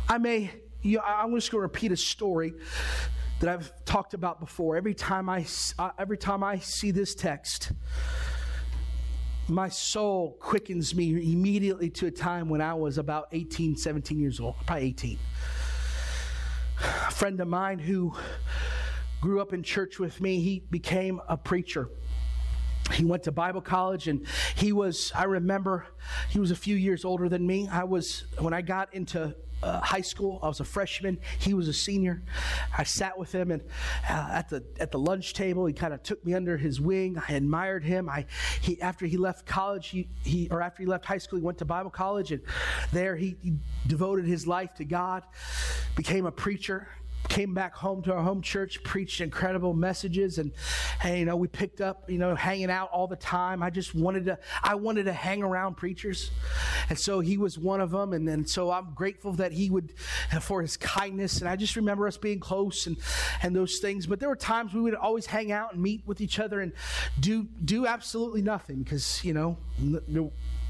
I 0.08 0.18
may, 0.18 0.50
you 0.82 0.98
know, 0.98 1.04
I'm 1.04 1.34
just 1.34 1.50
going 1.50 1.60
to 1.60 1.62
repeat 1.62 1.92
a 1.92 1.96
story 1.96 2.54
that 3.40 3.48
I've 3.48 3.72
talked 3.84 4.14
about 4.14 4.38
before. 4.38 4.76
Every 4.76 4.94
time 4.94 5.28
I, 5.28 5.46
uh, 5.78 5.90
every 5.98 6.18
time 6.18 6.44
I 6.44 6.58
see 6.58 6.90
this 6.90 7.14
text, 7.14 7.72
my 9.48 9.68
soul 9.68 10.36
quickens 10.38 10.94
me 10.94 11.32
immediately 11.32 11.90
to 11.90 12.06
a 12.06 12.10
time 12.10 12.48
when 12.48 12.60
I 12.60 12.74
was 12.74 12.98
about 12.98 13.28
18, 13.32 13.76
17 13.76 14.20
years 14.20 14.38
old, 14.38 14.54
probably 14.66 14.86
18. 14.88 15.18
A 16.78 17.10
friend 17.10 17.40
of 17.40 17.48
mine 17.48 17.78
who 17.78 18.14
grew 19.20 19.40
up 19.40 19.52
in 19.52 19.62
church 19.62 19.98
with 19.98 20.20
me. 20.20 20.40
He 20.40 20.62
became 20.70 21.20
a 21.28 21.36
preacher. 21.36 21.88
He 22.92 23.04
went 23.04 23.22
to 23.24 23.32
Bible 23.32 23.60
college 23.60 24.08
and 24.08 24.26
he 24.56 24.72
was, 24.72 25.12
I 25.14 25.24
remember, 25.24 25.86
he 26.28 26.40
was 26.40 26.50
a 26.50 26.56
few 26.56 26.76
years 26.76 27.04
older 27.04 27.28
than 27.28 27.46
me. 27.46 27.68
I 27.68 27.84
was, 27.84 28.24
when 28.38 28.52
I 28.52 28.62
got 28.62 28.92
into 28.94 29.34
uh, 29.62 29.80
high 29.80 30.00
school. 30.00 30.40
I 30.42 30.48
was 30.48 30.60
a 30.60 30.64
freshman. 30.64 31.18
He 31.38 31.54
was 31.54 31.68
a 31.68 31.72
senior. 31.72 32.22
I 32.76 32.84
sat 32.84 33.18
with 33.18 33.32
him 33.32 33.50
and 33.50 33.62
uh, 34.08 34.28
at 34.32 34.48
the 34.48 34.64
at 34.78 34.90
the 34.90 34.98
lunch 34.98 35.34
table, 35.34 35.66
he 35.66 35.74
kind 35.74 35.92
of 35.92 36.02
took 36.02 36.24
me 36.24 36.34
under 36.34 36.56
his 36.56 36.80
wing. 36.80 37.20
I 37.28 37.34
admired 37.34 37.84
him. 37.84 38.08
I 38.08 38.26
he 38.60 38.80
after 38.80 39.06
he 39.06 39.16
left 39.16 39.46
college, 39.46 39.88
he, 39.88 40.08
he 40.24 40.48
or 40.50 40.62
after 40.62 40.82
he 40.82 40.86
left 40.86 41.04
high 41.04 41.18
school, 41.18 41.38
he 41.38 41.44
went 41.44 41.58
to 41.58 41.64
Bible 41.64 41.90
college 41.90 42.32
and 42.32 42.42
there 42.92 43.16
he, 43.16 43.36
he 43.42 43.54
devoted 43.86 44.24
his 44.24 44.46
life 44.46 44.74
to 44.74 44.84
God, 44.84 45.24
became 45.94 46.26
a 46.26 46.32
preacher 46.32 46.88
came 47.28 47.54
back 47.54 47.74
home 47.74 48.02
to 48.02 48.12
our 48.12 48.22
home 48.22 48.42
church, 48.42 48.82
preached 48.82 49.20
incredible 49.20 49.74
messages, 49.74 50.38
and, 50.38 50.52
and 51.02 51.18
you 51.18 51.24
know 51.24 51.36
we 51.36 51.48
picked 51.48 51.80
up 51.80 52.10
you 52.10 52.18
know 52.18 52.34
hanging 52.34 52.70
out 52.70 52.90
all 52.90 53.06
the 53.06 53.16
time. 53.16 53.62
I 53.62 53.70
just 53.70 53.94
wanted 53.94 54.24
to 54.26 54.38
I 54.62 54.74
wanted 54.74 55.04
to 55.04 55.12
hang 55.12 55.42
around 55.42 55.76
preachers, 55.76 56.30
and 56.88 56.98
so 56.98 57.20
he 57.20 57.36
was 57.36 57.58
one 57.58 57.80
of 57.80 57.90
them. 57.90 58.12
And 58.12 58.26
then 58.26 58.46
so 58.46 58.70
I'm 58.70 58.92
grateful 58.94 59.32
that 59.34 59.52
he 59.52 59.70
would 59.70 59.94
for 60.40 60.62
his 60.62 60.76
kindness, 60.76 61.40
and 61.40 61.48
I 61.48 61.56
just 61.56 61.76
remember 61.76 62.06
us 62.06 62.16
being 62.16 62.40
close 62.40 62.86
and 62.86 62.96
and 63.42 63.54
those 63.54 63.78
things. 63.78 64.06
But 64.06 64.20
there 64.20 64.28
were 64.28 64.36
times 64.36 64.74
we 64.74 64.80
would 64.80 64.94
always 64.94 65.26
hang 65.26 65.52
out 65.52 65.72
and 65.72 65.82
meet 65.82 66.02
with 66.06 66.20
each 66.20 66.38
other 66.38 66.60
and 66.60 66.72
do 67.18 67.44
do 67.64 67.86
absolutely 67.86 68.42
nothing 68.42 68.82
because 68.82 69.24
you 69.24 69.34
know 69.34 69.56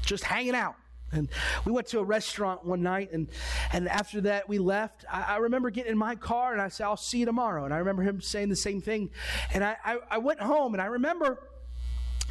just 0.05 0.23
hanging 0.23 0.55
out. 0.55 0.75
And 1.11 1.29
we 1.65 1.71
went 1.71 1.87
to 1.87 1.99
a 1.99 2.03
restaurant 2.03 2.65
one 2.65 2.81
night, 2.81 3.11
and, 3.11 3.27
and 3.73 3.89
after 3.89 4.21
that, 4.21 4.47
we 4.47 4.59
left. 4.59 5.05
I, 5.11 5.23
I, 5.23 5.37
remember 5.37 5.69
getting 5.69 5.91
in 5.91 5.97
my 5.97 6.15
car, 6.15 6.53
and 6.53 6.61
I 6.61 6.69
said, 6.69 6.85
I'll 6.85 6.97
see 6.97 7.19
you 7.19 7.25
tomorrow. 7.25 7.65
And 7.65 7.73
I 7.73 7.77
remember 7.77 8.03
him 8.03 8.21
saying 8.21 8.49
the 8.49 8.55
same 8.55 8.81
thing. 8.81 9.11
And 9.53 9.63
I, 9.63 9.75
I, 9.83 9.97
I 10.11 10.17
went 10.19 10.39
home, 10.39 10.73
and 10.73 10.81
I 10.81 10.85
remember 10.85 11.39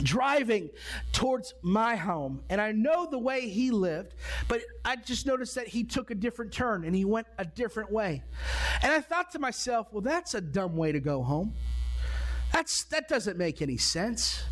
driving 0.02 0.70
towards 1.12 1.54
my 1.62 1.96
home. 1.96 2.42
And 2.48 2.60
I 2.60 2.72
know 2.72 3.06
the 3.10 3.18
way 3.18 3.48
he 3.48 3.70
lived, 3.70 4.14
but 4.48 4.62
I 4.84 4.96
just 4.96 5.26
noticed 5.26 5.54
that 5.54 5.68
he 5.68 5.84
took 5.84 6.10
a 6.10 6.14
different 6.14 6.52
turn 6.52 6.84
and 6.84 6.94
he 6.94 7.04
went 7.04 7.26
a 7.38 7.44
different 7.44 7.90
way. 7.90 8.22
And 8.82 8.92
I 8.92 9.00
thought 9.00 9.30
to 9.32 9.38
myself, 9.38 9.88
well, 9.92 10.00
that's 10.00 10.34
a 10.34 10.40
dumb 10.40 10.76
way 10.76 10.92
to 10.92 11.00
go 11.00 11.22
home. 11.22 11.54
That's, 12.52 12.84
that 12.84 13.08
doesn't 13.08 13.38
make 13.38 13.62
any 13.62 13.76
sense. 13.76 14.42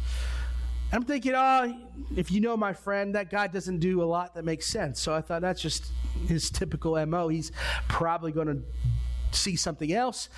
I'm 0.90 1.02
thinking, 1.02 1.32
oh, 1.34 1.76
if 2.16 2.30
you 2.30 2.40
know 2.40 2.56
my 2.56 2.72
friend, 2.72 3.14
that 3.14 3.30
guy 3.30 3.46
doesn't 3.46 3.78
do 3.78 4.02
a 4.02 4.04
lot 4.04 4.34
that 4.34 4.44
makes 4.44 4.66
sense. 4.66 5.00
So 5.00 5.14
I 5.14 5.20
thought 5.20 5.42
that's 5.42 5.60
just 5.60 5.92
his 6.26 6.50
typical 6.50 7.04
MO. 7.04 7.28
He's 7.28 7.52
probably 7.88 8.32
going 8.32 8.46
to 8.48 9.38
see 9.38 9.54
something 9.54 9.92
else. 9.92 10.30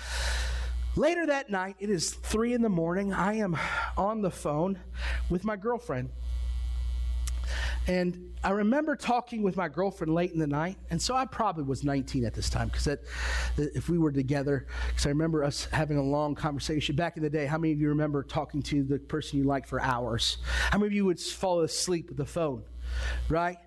Later 0.97 1.25
that 1.27 1.49
night, 1.49 1.77
it 1.79 1.89
is 1.89 2.11
three 2.11 2.53
in 2.53 2.61
the 2.61 2.69
morning. 2.69 3.13
I 3.13 3.35
am 3.35 3.57
on 3.95 4.21
the 4.21 4.31
phone 4.31 4.79
with 5.29 5.45
my 5.45 5.55
girlfriend. 5.55 6.09
And 7.87 8.31
I 8.43 8.51
remember 8.51 8.95
talking 8.95 9.41
with 9.41 9.57
my 9.57 9.67
girlfriend 9.67 10.13
late 10.13 10.31
in 10.31 10.39
the 10.39 10.47
night, 10.47 10.77
and 10.89 11.01
so 11.01 11.15
I 11.15 11.25
probably 11.25 11.63
was 11.63 11.83
19 11.83 12.25
at 12.25 12.33
this 12.33 12.49
time 12.49 12.67
because 12.67 12.87
if 13.57 13.89
we 13.89 13.97
were 13.97 14.11
together, 14.11 14.67
because 14.89 15.05
I 15.05 15.09
remember 15.09 15.43
us 15.43 15.65
having 15.65 15.97
a 15.97 16.03
long 16.03 16.35
conversation 16.35 16.95
back 16.95 17.17
in 17.17 17.23
the 17.23 17.29
day. 17.29 17.45
How 17.45 17.57
many 17.57 17.73
of 17.73 17.79
you 17.79 17.89
remember 17.89 18.23
talking 18.23 18.61
to 18.63 18.83
the 18.83 18.99
person 18.99 19.39
you 19.39 19.45
liked 19.45 19.67
for 19.67 19.81
hours? 19.81 20.37
How 20.69 20.77
many 20.77 20.87
of 20.87 20.93
you 20.93 21.05
would 21.05 21.19
fall 21.19 21.61
asleep 21.61 22.09
with 22.09 22.17
the 22.17 22.25
phone, 22.25 22.63
right? 23.29 23.57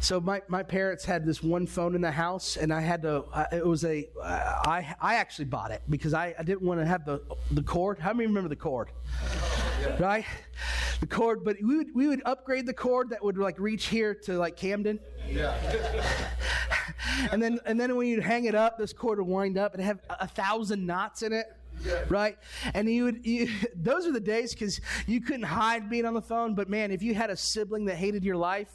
So 0.00 0.20
my, 0.20 0.42
my 0.48 0.62
parents 0.62 1.04
had 1.04 1.24
this 1.24 1.42
one 1.42 1.66
phone 1.66 1.94
in 1.94 2.02
the 2.02 2.10
house, 2.10 2.56
and 2.56 2.72
I 2.72 2.82
had 2.82 3.02
to. 3.02 3.24
It 3.50 3.66
was 3.66 3.84
a. 3.84 4.06
I 4.22 4.94
I 5.00 5.14
actually 5.14 5.46
bought 5.46 5.70
it 5.70 5.82
because 5.88 6.12
I, 6.12 6.34
I 6.38 6.42
didn't 6.42 6.62
want 6.62 6.80
to 6.80 6.86
have 6.86 7.06
the 7.06 7.22
the 7.50 7.62
cord. 7.62 7.98
How 7.98 8.12
many 8.12 8.26
remember 8.26 8.50
the 8.50 8.56
cord? 8.56 8.90
Right, 9.98 10.24
the 11.00 11.06
cord. 11.06 11.44
But 11.44 11.56
we 11.62 11.76
would 11.76 11.94
we 11.94 12.08
would 12.08 12.22
upgrade 12.24 12.66
the 12.66 12.74
cord 12.74 13.10
that 13.10 13.22
would 13.22 13.38
like 13.38 13.58
reach 13.58 13.86
here 13.86 14.14
to 14.24 14.38
like 14.38 14.56
Camden. 14.56 15.00
Yeah. 15.28 15.54
and 17.32 17.42
then 17.42 17.58
and 17.66 17.78
then 17.78 17.96
when 17.96 18.06
you'd 18.06 18.22
hang 18.22 18.44
it 18.44 18.54
up, 18.54 18.78
this 18.78 18.92
cord 18.92 19.18
would 19.18 19.28
wind 19.28 19.58
up 19.58 19.74
and 19.74 19.82
have 19.82 20.00
a, 20.10 20.16
a 20.20 20.26
thousand 20.26 20.86
knots 20.86 21.22
in 21.22 21.32
it. 21.32 21.46
Yeah. 21.84 22.04
right? 22.08 22.38
And 22.72 22.88
you 22.88 23.04
would, 23.04 23.26
you, 23.26 23.48
those 23.74 24.06
are 24.06 24.12
the 24.12 24.20
days 24.20 24.52
because 24.54 24.80
you 25.06 25.20
couldn't 25.20 25.42
hide 25.42 25.90
being 25.90 26.06
on 26.06 26.14
the 26.14 26.22
phone. 26.22 26.54
But 26.54 26.68
man, 26.68 26.90
if 26.90 27.02
you 27.02 27.14
had 27.14 27.30
a 27.30 27.36
sibling 27.36 27.86
that 27.86 27.96
hated 27.96 28.24
your 28.24 28.36
life, 28.36 28.70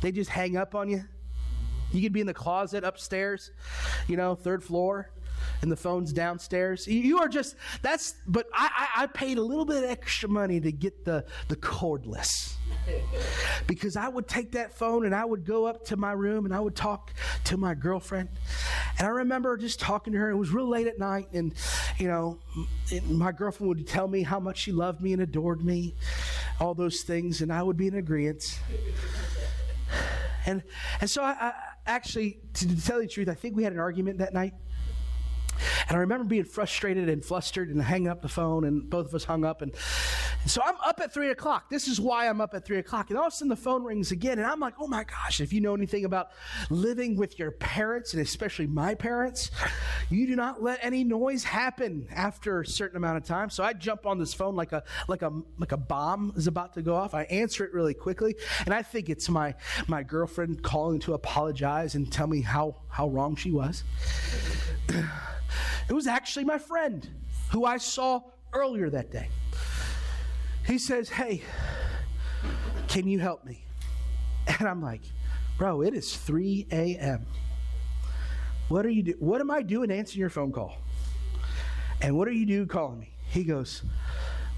they 0.00 0.12
just 0.12 0.30
hang 0.30 0.56
up 0.56 0.74
on 0.74 0.88
you. 0.88 1.02
You 1.92 2.02
could 2.02 2.12
be 2.12 2.20
in 2.20 2.26
the 2.26 2.34
closet 2.34 2.82
upstairs, 2.84 3.52
you 4.08 4.16
know, 4.16 4.34
third 4.34 4.64
floor, 4.64 5.10
and 5.62 5.70
the 5.70 5.76
phone's 5.76 6.12
downstairs. 6.12 6.86
You 6.86 7.18
are 7.18 7.28
just 7.28 7.56
that's. 7.82 8.14
But 8.26 8.46
I, 8.52 8.88
I, 8.96 9.02
I 9.02 9.06
paid 9.06 9.38
a 9.38 9.42
little 9.42 9.64
bit 9.64 9.84
extra 9.84 10.28
money 10.28 10.60
to 10.60 10.72
get 10.72 11.04
the 11.04 11.24
the 11.48 11.56
cordless 11.56 12.54
because 13.66 13.96
I 13.96 14.08
would 14.08 14.28
take 14.28 14.52
that 14.52 14.72
phone 14.72 15.06
and 15.06 15.14
I 15.14 15.24
would 15.24 15.44
go 15.44 15.66
up 15.66 15.84
to 15.86 15.96
my 15.96 16.12
room 16.12 16.44
and 16.44 16.54
I 16.54 16.60
would 16.60 16.76
talk 16.76 17.12
to 17.44 17.56
my 17.56 17.74
girlfriend. 17.74 18.28
And 18.98 19.06
I 19.06 19.10
remember 19.10 19.56
just 19.56 19.80
talking 19.80 20.12
to 20.12 20.18
her. 20.18 20.30
It 20.30 20.36
was 20.36 20.50
real 20.50 20.68
late 20.68 20.86
at 20.86 20.98
night, 20.98 21.28
and 21.32 21.54
you 21.98 22.08
know, 22.08 22.38
my 23.04 23.32
girlfriend 23.32 23.68
would 23.68 23.86
tell 23.86 24.08
me 24.08 24.22
how 24.22 24.40
much 24.40 24.58
she 24.58 24.72
loved 24.72 25.00
me 25.00 25.12
and 25.12 25.22
adored 25.22 25.64
me, 25.64 25.94
all 26.60 26.74
those 26.74 27.02
things, 27.02 27.40
and 27.40 27.52
I 27.52 27.62
would 27.62 27.76
be 27.76 27.88
in 27.88 27.94
agreement. 27.94 28.60
And 30.46 30.62
and 31.00 31.08
so 31.08 31.22
I, 31.22 31.30
I 31.40 31.52
actually, 31.86 32.38
to 32.52 32.84
tell 32.84 33.00
you 33.00 33.08
the 33.08 33.12
truth, 33.14 33.28
I 33.30 33.34
think 33.34 33.56
we 33.56 33.64
had 33.64 33.72
an 33.72 33.78
argument 33.78 34.18
that 34.18 34.34
night. 34.34 34.52
And 35.88 35.96
I 35.96 36.00
remember 36.00 36.24
being 36.24 36.44
frustrated 36.44 37.08
and 37.08 37.24
flustered 37.24 37.68
and 37.70 37.82
hanging 37.82 38.08
up 38.08 38.22
the 38.22 38.28
phone, 38.28 38.64
and 38.64 38.88
both 38.88 39.06
of 39.06 39.14
us 39.14 39.24
hung 39.24 39.44
up. 39.44 39.62
And, 39.62 39.72
and, 40.42 40.50
so 40.50 40.60
I'm 40.64 40.76
up 40.84 41.00
at 41.00 41.12
3 41.12 41.30
o'clock. 41.30 41.70
This 41.70 41.88
is 41.88 42.00
why 42.00 42.28
I'm 42.28 42.40
up 42.40 42.54
at 42.54 42.64
3 42.64 42.78
o'clock. 42.78 43.10
And 43.10 43.18
all 43.18 43.26
of 43.26 43.32
a 43.32 43.36
sudden 43.36 43.48
the 43.48 43.56
phone 43.56 43.84
rings 43.84 44.12
again, 44.12 44.38
and 44.38 44.46
I'm 44.46 44.60
like, 44.60 44.74
oh 44.78 44.86
my 44.86 45.04
gosh, 45.04 45.40
if 45.40 45.52
you 45.52 45.60
know 45.60 45.74
anything 45.74 46.04
about 46.04 46.28
living 46.70 47.16
with 47.16 47.38
your 47.38 47.50
parents, 47.50 48.12
and 48.12 48.22
especially 48.22 48.66
my 48.66 48.94
parents, 48.94 49.50
you 50.10 50.26
do 50.26 50.36
not 50.36 50.62
let 50.62 50.78
any 50.82 51.04
noise 51.04 51.44
happen 51.44 52.06
after 52.14 52.60
a 52.60 52.66
certain 52.66 52.96
amount 52.96 53.16
of 53.16 53.24
time. 53.24 53.50
So 53.50 53.64
I 53.64 53.72
jump 53.72 54.06
on 54.06 54.18
this 54.18 54.34
phone 54.34 54.54
like 54.54 54.72
a, 54.72 54.82
like 55.08 55.22
a, 55.22 55.32
like 55.58 55.72
a 55.72 55.76
bomb 55.76 56.32
is 56.36 56.46
about 56.46 56.74
to 56.74 56.82
go 56.82 56.94
off. 56.94 57.14
I 57.14 57.22
answer 57.24 57.64
it 57.64 57.72
really 57.72 57.94
quickly, 57.94 58.36
and 58.64 58.74
I 58.74 58.82
think 58.82 59.08
it's 59.08 59.28
my, 59.28 59.54
my 59.88 60.02
girlfriend 60.02 60.62
calling 60.62 61.00
to 61.00 61.14
apologize 61.14 61.94
and 61.94 62.10
tell 62.10 62.26
me 62.26 62.40
how, 62.40 62.76
how 62.94 63.08
wrong 63.08 63.34
she 63.34 63.50
was. 63.50 63.82
It 65.88 65.92
was 65.92 66.06
actually 66.06 66.44
my 66.44 66.58
friend 66.58 67.04
who 67.50 67.64
I 67.64 67.76
saw 67.76 68.22
earlier 68.52 68.88
that 68.88 69.10
day. 69.10 69.28
He 70.64 70.78
says, 70.78 71.08
Hey, 71.08 71.42
can 72.86 73.08
you 73.08 73.18
help 73.18 73.44
me? 73.44 73.64
And 74.46 74.68
I'm 74.68 74.80
like, 74.80 75.00
Bro, 75.58 75.82
it 75.82 75.92
is 75.94 76.16
3 76.16 76.68
a.m. 76.70 77.26
What 78.68 78.86
are 78.86 78.90
you 78.90 79.02
do- 79.02 79.16
What 79.18 79.40
am 79.40 79.50
I 79.50 79.62
doing 79.62 79.90
answering 79.90 80.20
your 80.20 80.30
phone 80.30 80.52
call? 80.52 80.76
And 82.00 82.16
what 82.16 82.28
are 82.28 82.32
you 82.32 82.46
doing 82.46 82.68
calling 82.68 83.00
me? 83.00 83.10
He 83.26 83.42
goes, 83.42 83.82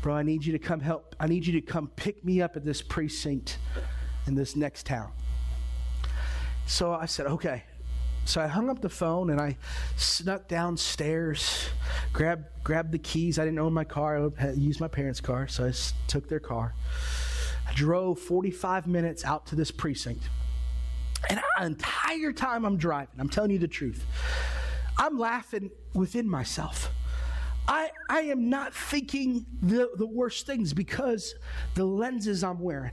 Bro, 0.02 0.14
I 0.14 0.23
need 0.23 0.45
you 0.45 0.52
to 0.52 0.59
come 0.59 0.81
help. 0.81 1.16
I 1.19 1.26
need 1.26 1.47
you 1.47 1.59
to 1.59 1.62
come 1.62 1.88
pick 1.97 2.23
me 2.23 2.43
up 2.43 2.55
at 2.55 2.66
this 2.66 2.83
precinct 2.83 3.57
in 4.26 4.35
this 4.35 4.55
next 4.57 4.85
town. 4.85 5.11
So 6.66 6.93
I 6.93 7.07
said, 7.07 7.26
Okay. 7.28 7.64
So 8.26 8.40
I 8.40 8.49
hung 8.49 8.68
up 8.68 8.80
the 8.80 8.88
phone 8.88 9.30
and 9.30 9.40
I 9.40 9.56
snuck 9.97 10.49
downstairs, 10.49 11.68
grabbed 12.12 12.45
grabbed 12.64 12.90
the 12.90 12.99
keys. 12.99 13.38
I 13.38 13.45
didn't 13.45 13.61
own 13.61 13.73
my 13.73 13.85
car. 13.85 14.30
I 14.40 14.50
used 14.50 14.80
my 14.80 14.88
parents' 14.88 15.21
car, 15.21 15.47
so 15.47 15.64
I 15.64 15.73
took 16.09 16.28
their 16.28 16.40
car. 16.40 16.75
I 17.68 17.73
drove 17.75 18.18
45 18.18 18.88
minutes 18.88 19.25
out 19.25 19.47
to 19.47 19.54
this 19.54 19.71
precinct. 19.71 20.28
And 21.30 21.38
the 21.38 21.64
entire 21.64 22.33
time 22.33 22.64
I'm 22.64 22.76
driving, 22.76 23.14
I'm 23.18 23.28
telling 23.28 23.52
you 23.52 23.59
the 23.59 23.68
truth, 23.68 24.04
I'm 24.99 25.18
laughing 25.18 25.71
within 25.95 26.28
myself. 26.28 26.90
I, 27.68 27.90
I 28.09 28.21
am 28.23 28.50
not 28.50 28.75
thinking 28.75 29.47
the, 29.62 29.90
the 29.97 30.06
worst 30.06 30.47
things 30.47 30.73
because 30.73 31.35
the 31.75 31.85
lenses 31.85 32.42
I'm 32.42 32.61
wearing 32.61 32.92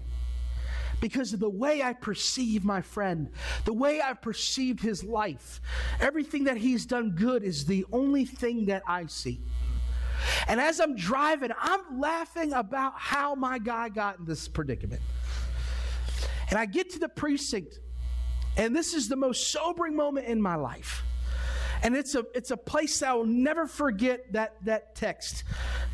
because 1.03 1.33
of 1.33 1.41
the 1.41 1.49
way 1.49 1.83
I 1.83 1.91
perceive 1.91 2.63
my 2.63 2.79
friend, 2.79 3.29
the 3.65 3.73
way 3.73 3.99
I've 3.99 4.21
perceived 4.21 4.79
his 4.79 5.03
life. 5.03 5.59
Everything 5.99 6.45
that 6.45 6.55
he's 6.55 6.85
done 6.85 7.09
good 7.09 7.43
is 7.43 7.65
the 7.65 7.85
only 7.91 8.23
thing 8.23 8.67
that 8.67 8.83
I 8.87 9.07
see. 9.07 9.41
And 10.47 10.61
as 10.61 10.79
I'm 10.79 10.95
driving, 10.95 11.49
I'm 11.59 11.99
laughing 11.99 12.53
about 12.53 12.93
how 12.95 13.35
my 13.35 13.59
guy 13.59 13.89
got 13.89 14.19
in 14.19 14.23
this 14.23 14.47
predicament. 14.47 15.01
And 16.49 16.57
I 16.57 16.65
get 16.65 16.91
to 16.91 16.99
the 16.99 17.09
precinct, 17.09 17.81
and 18.55 18.73
this 18.73 18.93
is 18.93 19.09
the 19.09 19.17
most 19.17 19.51
sobering 19.51 19.97
moment 19.97 20.27
in 20.27 20.41
my 20.41 20.55
life. 20.55 21.03
And 21.83 21.97
it's 21.97 22.15
a, 22.15 22.23
it's 22.33 22.51
a 22.51 22.57
place 22.57 22.97
that 22.99 23.09
I 23.09 23.13
will 23.13 23.25
never 23.25 23.67
forget 23.67 24.31
that, 24.31 24.55
that 24.63 24.95
text 24.95 25.43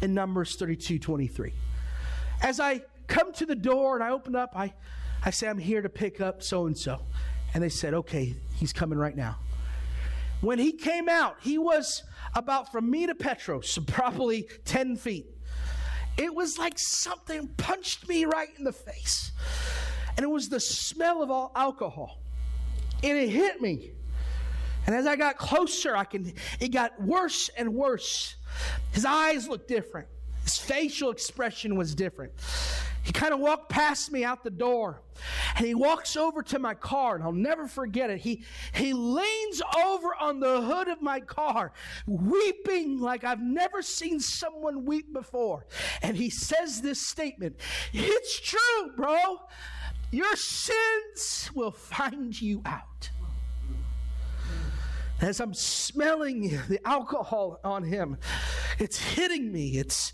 in 0.03 0.13
Numbers 0.13 0.55
32 0.55 0.99
23. 0.99 1.51
As 2.43 2.59
I 2.59 2.81
come 3.09 3.33
to 3.33 3.45
the 3.45 3.55
door 3.55 3.95
and 3.95 4.03
I 4.03 4.11
open 4.11 4.35
up, 4.35 4.53
I, 4.55 4.73
I 5.25 5.31
say, 5.31 5.49
I'm 5.49 5.57
here 5.57 5.81
to 5.81 5.89
pick 5.89 6.21
up 6.21 6.41
so 6.41 6.67
and 6.67 6.77
so. 6.77 7.01
And 7.53 7.61
they 7.61 7.69
said, 7.69 7.93
okay, 7.93 8.35
he's 8.55 8.71
coming 8.71 8.97
right 8.97 9.15
now. 9.15 9.37
When 10.41 10.59
he 10.59 10.71
came 10.71 11.09
out, 11.09 11.37
he 11.41 11.57
was 11.57 12.03
about 12.33 12.71
from 12.71 12.89
me 12.89 13.07
to 13.07 13.15
Petros, 13.15 13.69
so 13.71 13.81
probably 13.81 14.47
10 14.63 14.95
feet. 14.95 15.27
It 16.17 16.33
was 16.33 16.57
like 16.57 16.77
something 16.77 17.47
punched 17.57 18.07
me 18.07 18.25
right 18.25 18.49
in 18.57 18.63
the 18.63 18.73
face. 18.73 19.31
And 20.15 20.23
it 20.23 20.29
was 20.29 20.49
the 20.49 20.59
smell 20.59 21.23
of 21.23 21.31
all 21.31 21.51
alcohol. 21.55 22.19
And 23.03 23.17
it 23.17 23.29
hit 23.29 23.61
me. 23.61 23.91
And 24.85 24.95
as 24.95 25.05
I 25.05 25.15
got 25.15 25.37
closer, 25.37 25.95
I 25.95 26.03
can 26.03 26.33
it 26.59 26.69
got 26.69 27.01
worse 27.01 27.49
and 27.57 27.73
worse. 27.73 28.35
His 28.91 29.05
eyes 29.05 29.47
looked 29.47 29.67
different. 29.67 30.07
His 30.49 30.57
facial 30.57 31.11
expression 31.11 31.75
was 31.75 31.93
different. 31.93 32.33
He 33.03 33.13
kind 33.13 33.35
of 33.35 33.39
walked 33.39 33.69
past 33.69 34.11
me 34.11 34.23
out 34.23 34.43
the 34.43 34.49
door 34.49 35.03
and 35.55 35.63
he 35.63 35.75
walks 35.75 36.17
over 36.17 36.41
to 36.41 36.57
my 36.57 36.73
car 36.73 37.13
and 37.13 37.23
I'll 37.23 37.31
never 37.31 37.67
forget 37.67 38.09
it. 38.09 38.19
He, 38.21 38.41
he 38.73 38.93
leans 38.93 39.61
over 39.85 40.15
on 40.19 40.39
the 40.39 40.61
hood 40.61 40.87
of 40.87 41.03
my 41.03 41.19
car, 41.19 41.71
weeping 42.07 42.99
like 42.99 43.23
I've 43.23 43.43
never 43.43 43.83
seen 43.83 44.19
someone 44.19 44.85
weep 44.85 45.13
before. 45.13 45.67
And 46.01 46.17
he 46.17 46.31
says 46.31 46.81
this 46.81 46.99
statement 46.99 47.55
It's 47.93 48.39
true, 48.39 48.91
bro. 48.97 49.41
Your 50.09 50.35
sins 50.35 51.51
will 51.53 51.69
find 51.69 52.41
you 52.41 52.63
out. 52.65 53.11
As 55.21 55.41
I'm 55.41 55.53
smelling 55.53 56.59
the 56.69 56.79
alcohol 56.85 57.59
on 57.63 57.83
him, 57.83 58.17
it's 58.79 58.97
hitting 58.97 59.51
me. 59.51 59.77
It's 59.77 60.13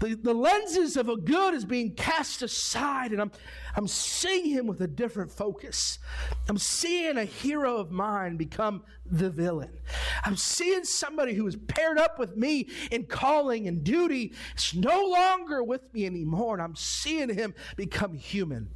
the, 0.00 0.16
the 0.16 0.34
lenses 0.34 0.96
of 0.96 1.08
a 1.08 1.16
good 1.16 1.54
is 1.54 1.64
being 1.64 1.94
cast 1.94 2.42
aside, 2.42 3.12
and 3.12 3.20
I'm, 3.20 3.30
I'm 3.76 3.86
seeing 3.86 4.50
him 4.50 4.66
with 4.66 4.80
a 4.80 4.88
different 4.88 5.30
focus. 5.30 6.00
I'm 6.48 6.58
seeing 6.58 7.16
a 7.16 7.24
hero 7.24 7.76
of 7.76 7.92
mine 7.92 8.36
become 8.36 8.82
the 9.06 9.30
villain. 9.30 9.70
I'm 10.24 10.36
seeing 10.36 10.82
somebody 10.82 11.34
who 11.34 11.46
is 11.46 11.54
paired 11.54 11.98
up 11.98 12.18
with 12.18 12.36
me 12.36 12.68
in 12.90 13.04
calling 13.04 13.68
and 13.68 13.84
duty. 13.84 14.32
It's 14.54 14.74
no 14.74 15.06
longer 15.06 15.62
with 15.62 15.94
me 15.94 16.04
anymore, 16.06 16.54
and 16.54 16.62
I'm 16.62 16.74
seeing 16.74 17.32
him 17.32 17.54
become 17.76 18.14
human. 18.14 18.70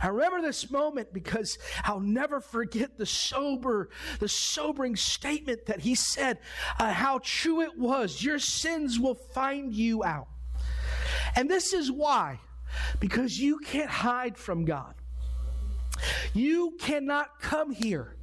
I 0.00 0.08
remember 0.08 0.42
this 0.42 0.70
moment 0.70 1.12
because 1.12 1.58
I'll 1.84 2.00
never 2.00 2.40
forget 2.40 2.96
the 2.96 3.06
sober, 3.06 3.90
the 4.18 4.28
sobering 4.28 4.96
statement 4.96 5.66
that 5.66 5.80
he 5.80 5.94
said, 5.94 6.38
uh, 6.78 6.92
how 6.92 7.20
true 7.22 7.62
it 7.62 7.78
was. 7.78 8.22
Your 8.22 8.38
sins 8.38 8.98
will 8.98 9.14
find 9.14 9.74
you 9.74 10.04
out. 10.04 10.28
And 11.34 11.50
this 11.50 11.72
is 11.72 11.90
why, 11.90 12.40
because 13.00 13.38
you 13.38 13.58
can't 13.58 13.90
hide 13.90 14.36
from 14.36 14.64
God. 14.64 14.94
You 16.34 16.76
cannot 16.78 17.40
come 17.40 17.72
here 17.72 18.15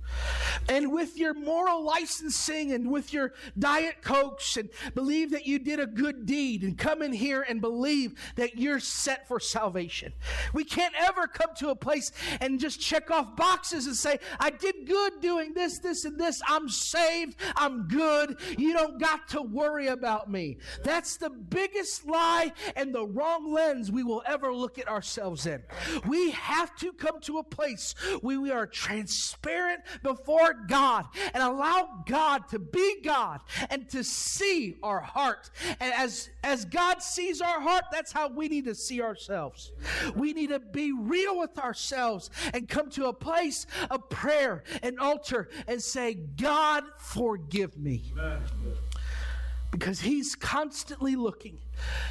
and 0.68 0.92
with 0.92 1.18
your 1.18 1.34
moral 1.34 1.84
licensing 1.84 2.72
and 2.72 2.90
with 2.90 3.14
your 3.14 3.34
diet 3.58 4.02
cokes 4.02 4.58
and 4.58 4.70
believe 4.96 5.32
that 5.32 5.46
you 5.46 5.60
did 5.60 5.80
a 5.80 5.86
good 5.86 6.26
deed 6.26 6.64
and 6.64 6.78
come 6.78 7.02
in 7.02 7.14
here 7.14 7.46
and 7.48 7.62
believe 7.62 8.14
that 8.36 8.58
you're 8.58 8.80
set 8.80 9.28
for 9.28 9.40
salvation. 9.40 10.14
We 10.54 10.64
can't 10.64 10.94
ever 10.98 11.28
come 11.28 11.50
to 11.58 11.70
a 11.70 11.76
place 11.76 12.12
and 12.42 12.60
just 12.60 12.80
check 12.80 13.12
off 13.12 13.36
boxes 13.36 13.88
and 13.88 13.96
say, 13.96 14.20
I 14.40 14.50
did 14.50 14.88
good 14.88 15.22
doing 15.22 15.54
this, 15.54 15.80
this, 15.80 16.06
and 16.06 16.20
this. 16.20 16.42
I'm 16.48 16.70
saved. 16.70 17.36
I'm 17.56 17.88
good. 17.88 18.38
You 18.58 18.74
don't 18.74 19.00
got 19.00 19.28
to 19.30 19.42
worry 19.42 19.88
about 19.88 20.30
me. 20.30 20.58
That's 20.84 21.18
the 21.18 21.30
biggest 21.30 22.06
lie 22.06 22.52
and 22.76 22.94
the 22.94 23.06
wrong 23.06 23.52
lens 23.52 23.92
we 23.92 24.04
will 24.04 24.24
ever 24.26 24.54
look 24.54 24.78
at 24.78 24.88
ourselves 24.88 25.46
in. 25.46 25.62
We 26.08 26.32
have 26.32 26.76
to 26.78 26.94
come 26.94 27.20
to 27.22 27.40
a 27.40 27.44
place 27.44 27.96
where 28.22 28.40
we 28.40 28.52
are 28.52 28.68
transparent 28.68 29.82
before 30.04 30.54
God 30.68 31.06
and 31.34 31.42
allow 31.42 32.04
God 32.06 32.48
to 32.50 32.60
be 32.60 33.02
God 33.04 33.42
and 33.70 33.90
to 33.90 34.04
see 34.04 34.76
our 34.84 35.00
heart. 35.00 35.50
And 35.80 35.94
as, 35.94 36.30
as 36.44 36.66
God 36.66 37.02
sees 37.02 37.42
our 37.42 37.60
heart, 37.60 37.86
that's 37.92 38.12
how 38.12 38.28
we 38.28 38.48
need 38.48 38.66
to 38.66 38.76
see 38.76 39.02
ourselves. 39.02 39.72
We 40.16 40.34
need 40.34 40.50
to 40.50 40.60
be 40.60 40.92
real 40.92 41.40
with 41.40 41.58
ourselves 41.58 42.30
and 42.54 42.68
come 42.68 42.90
to 42.92 43.08
a 43.08 43.14
place 43.14 43.66
of 43.90 44.10
prayer 44.10 44.64
and 44.82 45.00
altar 45.00 45.50
and 45.68 45.82
say, 45.82 46.14
God, 46.14 46.84
forgive 46.98 47.78
me. 47.78 48.14
Because 49.72 50.02
he's 50.02 50.36
constantly 50.36 51.16
looking. 51.16 51.58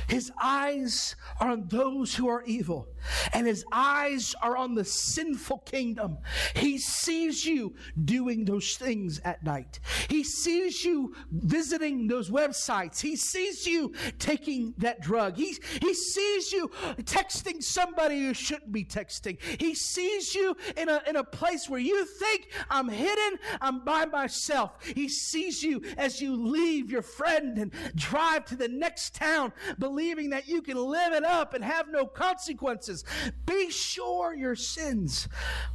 His 0.08 0.30
eyes 0.40 1.16
are 1.40 1.50
on 1.50 1.68
those 1.68 2.14
who 2.14 2.28
are 2.28 2.42
evil, 2.44 2.88
and 3.32 3.46
his 3.46 3.64
eyes 3.72 4.34
are 4.42 4.56
on 4.56 4.74
the 4.74 4.84
sinful 4.84 5.58
kingdom. 5.58 6.18
He 6.54 6.78
sees 6.78 7.44
you 7.44 7.74
doing 8.04 8.44
those 8.44 8.76
things 8.76 9.20
at 9.24 9.42
night. 9.42 9.80
He 10.08 10.24
sees 10.24 10.84
you 10.84 11.14
visiting 11.30 12.06
those 12.06 12.30
websites. 12.30 13.00
He 13.00 13.16
sees 13.16 13.66
you 13.66 13.94
taking 14.18 14.74
that 14.78 15.00
drug. 15.00 15.36
He, 15.36 15.56
he 15.80 15.94
sees 15.94 16.52
you 16.52 16.68
texting 17.02 17.62
somebody 17.62 18.16
you 18.16 18.34
shouldn't 18.34 18.72
be 18.72 18.84
texting. 18.84 19.40
He 19.60 19.74
sees 19.74 20.34
you 20.34 20.56
in 20.76 20.88
a, 20.88 21.02
in 21.06 21.16
a 21.16 21.24
place 21.24 21.68
where 21.68 21.80
you 21.80 22.04
think, 22.04 22.48
I'm 22.70 22.88
hidden, 22.88 23.38
I'm 23.60 23.84
by 23.84 24.04
myself. 24.06 24.84
He 24.84 25.08
sees 25.08 25.62
you 25.62 25.82
as 25.96 26.20
you 26.20 26.36
leave 26.36 26.90
your 26.90 27.02
friend 27.02 27.58
and 27.58 27.72
drive 27.94 28.44
to 28.46 28.56
the 28.56 28.68
next 28.68 29.14
town 29.14 29.51
believing 29.78 30.30
that 30.30 30.48
you 30.48 30.62
can 30.62 30.76
live 30.76 31.12
it 31.12 31.24
up 31.24 31.54
and 31.54 31.64
have 31.64 31.88
no 31.88 32.06
consequences. 32.06 33.04
Be 33.46 33.70
sure 33.70 34.34
your 34.34 34.56
sins 34.56 35.28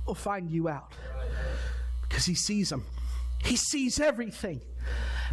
will 0.05 0.15
find 0.15 0.49
you 0.49 0.69
out 0.69 0.93
because 2.07 2.25
He 2.25 2.35
sees 2.35 2.69
them, 2.69 2.85
He 3.43 3.55
sees 3.55 3.99
everything. 3.99 4.61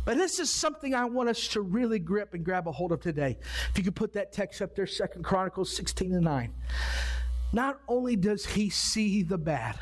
But 0.05 0.19
this 0.19 0.39
is 0.39 0.51
something 0.51 0.95
I 0.95 1.07
want 1.07 1.31
us 1.31 1.49
to 1.49 1.63
really 1.63 1.99
grip 1.99 2.35
and 2.35 2.45
grab 2.45 2.69
a 2.69 2.73
hold 2.73 2.93
of 2.93 3.01
today. 3.01 3.39
If 3.71 3.79
you 3.79 3.85
could 3.85 3.97
put 3.97 4.13
that 4.15 4.33
text 4.33 4.61
up 4.61 4.75
there, 4.75 4.87
Second 4.87 5.25
Chronicles 5.25 5.75
16 5.75 6.13
and 6.13 6.25
9. 6.25 6.53
Not 7.55 7.79
only 7.87 8.17
does 8.17 8.45
he 8.45 8.69
see 8.69 9.23
the 9.23 9.39
bad, 9.39 9.79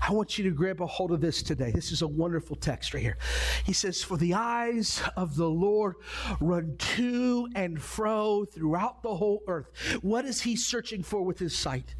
I 0.00 0.12
want 0.12 0.38
you 0.38 0.44
to 0.44 0.50
grab 0.52 0.80
a 0.80 0.86
hold 0.86 1.10
of 1.10 1.20
this 1.20 1.42
today. 1.42 1.72
This 1.72 1.90
is 1.90 2.02
a 2.02 2.06
wonderful 2.06 2.54
text 2.54 2.94
right 2.94 3.02
here. 3.02 3.18
He 3.64 3.72
says, 3.72 4.00
For 4.00 4.16
the 4.16 4.34
eyes 4.34 5.02
of 5.16 5.34
the 5.34 5.48
Lord 5.48 5.96
run 6.40 6.76
to 6.78 7.48
and 7.56 7.82
fro 7.82 8.44
throughout 8.44 9.02
the 9.02 9.16
whole 9.16 9.42
earth. 9.48 9.72
What 10.02 10.24
is 10.24 10.40
he 10.40 10.54
searching 10.54 11.02
for 11.02 11.22
with 11.22 11.40
his 11.40 11.58
sight? 11.58 11.96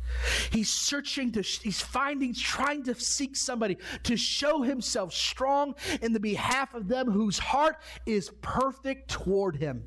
He's 0.53 0.71
searching 0.71 1.33
to, 1.33 1.43
he's 1.43 1.81
finding, 1.81 2.33
trying 2.33 2.85
to 2.85 2.95
seek 2.95 3.35
somebody 3.35 3.79
to 4.05 4.17
show 4.17 4.63
himself 4.63 5.13
strong 5.13 5.75
in 6.03 6.13
the 6.13 6.21
behalf 6.21 6.73
of 6.73 6.87
them 6.87 7.11
whose 7.11 7.39
heart 7.39 7.79
is 8.07 8.31
perfect 8.43 9.11
toward 9.11 9.57
him. 9.57 9.83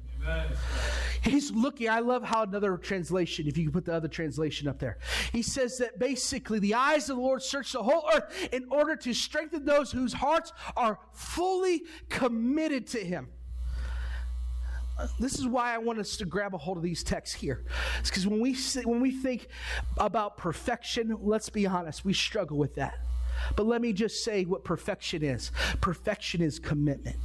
He's 1.24 1.52
looking. 1.52 1.90
I 1.90 2.00
love 2.00 2.24
how 2.24 2.44
another 2.44 2.76
translation, 2.78 3.48
if 3.48 3.58
you 3.58 3.66
can 3.66 3.72
put 3.72 3.86
the 3.86 3.94
other 3.94 4.10
translation 4.10 4.68
up 4.68 4.80
there, 4.80 4.98
he 5.32 5.42
says 5.42 5.78
that 5.78 5.98
basically 5.98 6.60
the 6.60 6.74
eyes 6.74 7.10
of 7.10 7.16
the 7.16 7.22
Lord 7.22 7.42
search 7.42 7.72
the 7.72 7.82
whole 7.82 8.10
earth 8.14 8.50
in 8.52 8.66
order 8.70 8.96
to 8.98 9.14
strengthen 9.14 9.64
those 9.64 9.92
whose 9.92 10.14
hearts 10.14 10.52
are 10.76 11.00
fully 11.14 11.84
committed 12.10 12.88
to 12.88 13.00
Him. 13.00 13.30
This 15.20 15.40
is 15.40 15.48
why 15.48 15.74
I 15.74 15.78
want 15.78 16.00
us 16.00 16.18
to 16.18 16.26
grab 16.26 16.54
a 16.54 16.58
hold 16.58 16.78
of 16.78 16.84
these 16.84 17.04
texts 17.04 17.36
here. 17.36 17.64
It's 18.00 18.10
because 18.10 18.28
when 18.28 18.42
we 18.42 18.56
when 18.84 19.02
we 19.02 19.12
think 19.12 19.48
about 19.98 20.38
perfection, 20.38 21.18
let's 21.22 21.50
be 21.50 21.66
honest, 21.66 22.06
we 22.06 22.14
struggle 22.14 22.58
with 22.58 22.76
that. 22.76 23.00
But 23.56 23.66
let 23.66 23.82
me 23.82 23.94
just 23.94 24.24
say 24.24 24.44
what 24.44 24.64
perfection 24.64 25.24
is 25.24 25.52
perfection 25.82 26.42
is 26.42 26.60
commitment. 26.60 27.18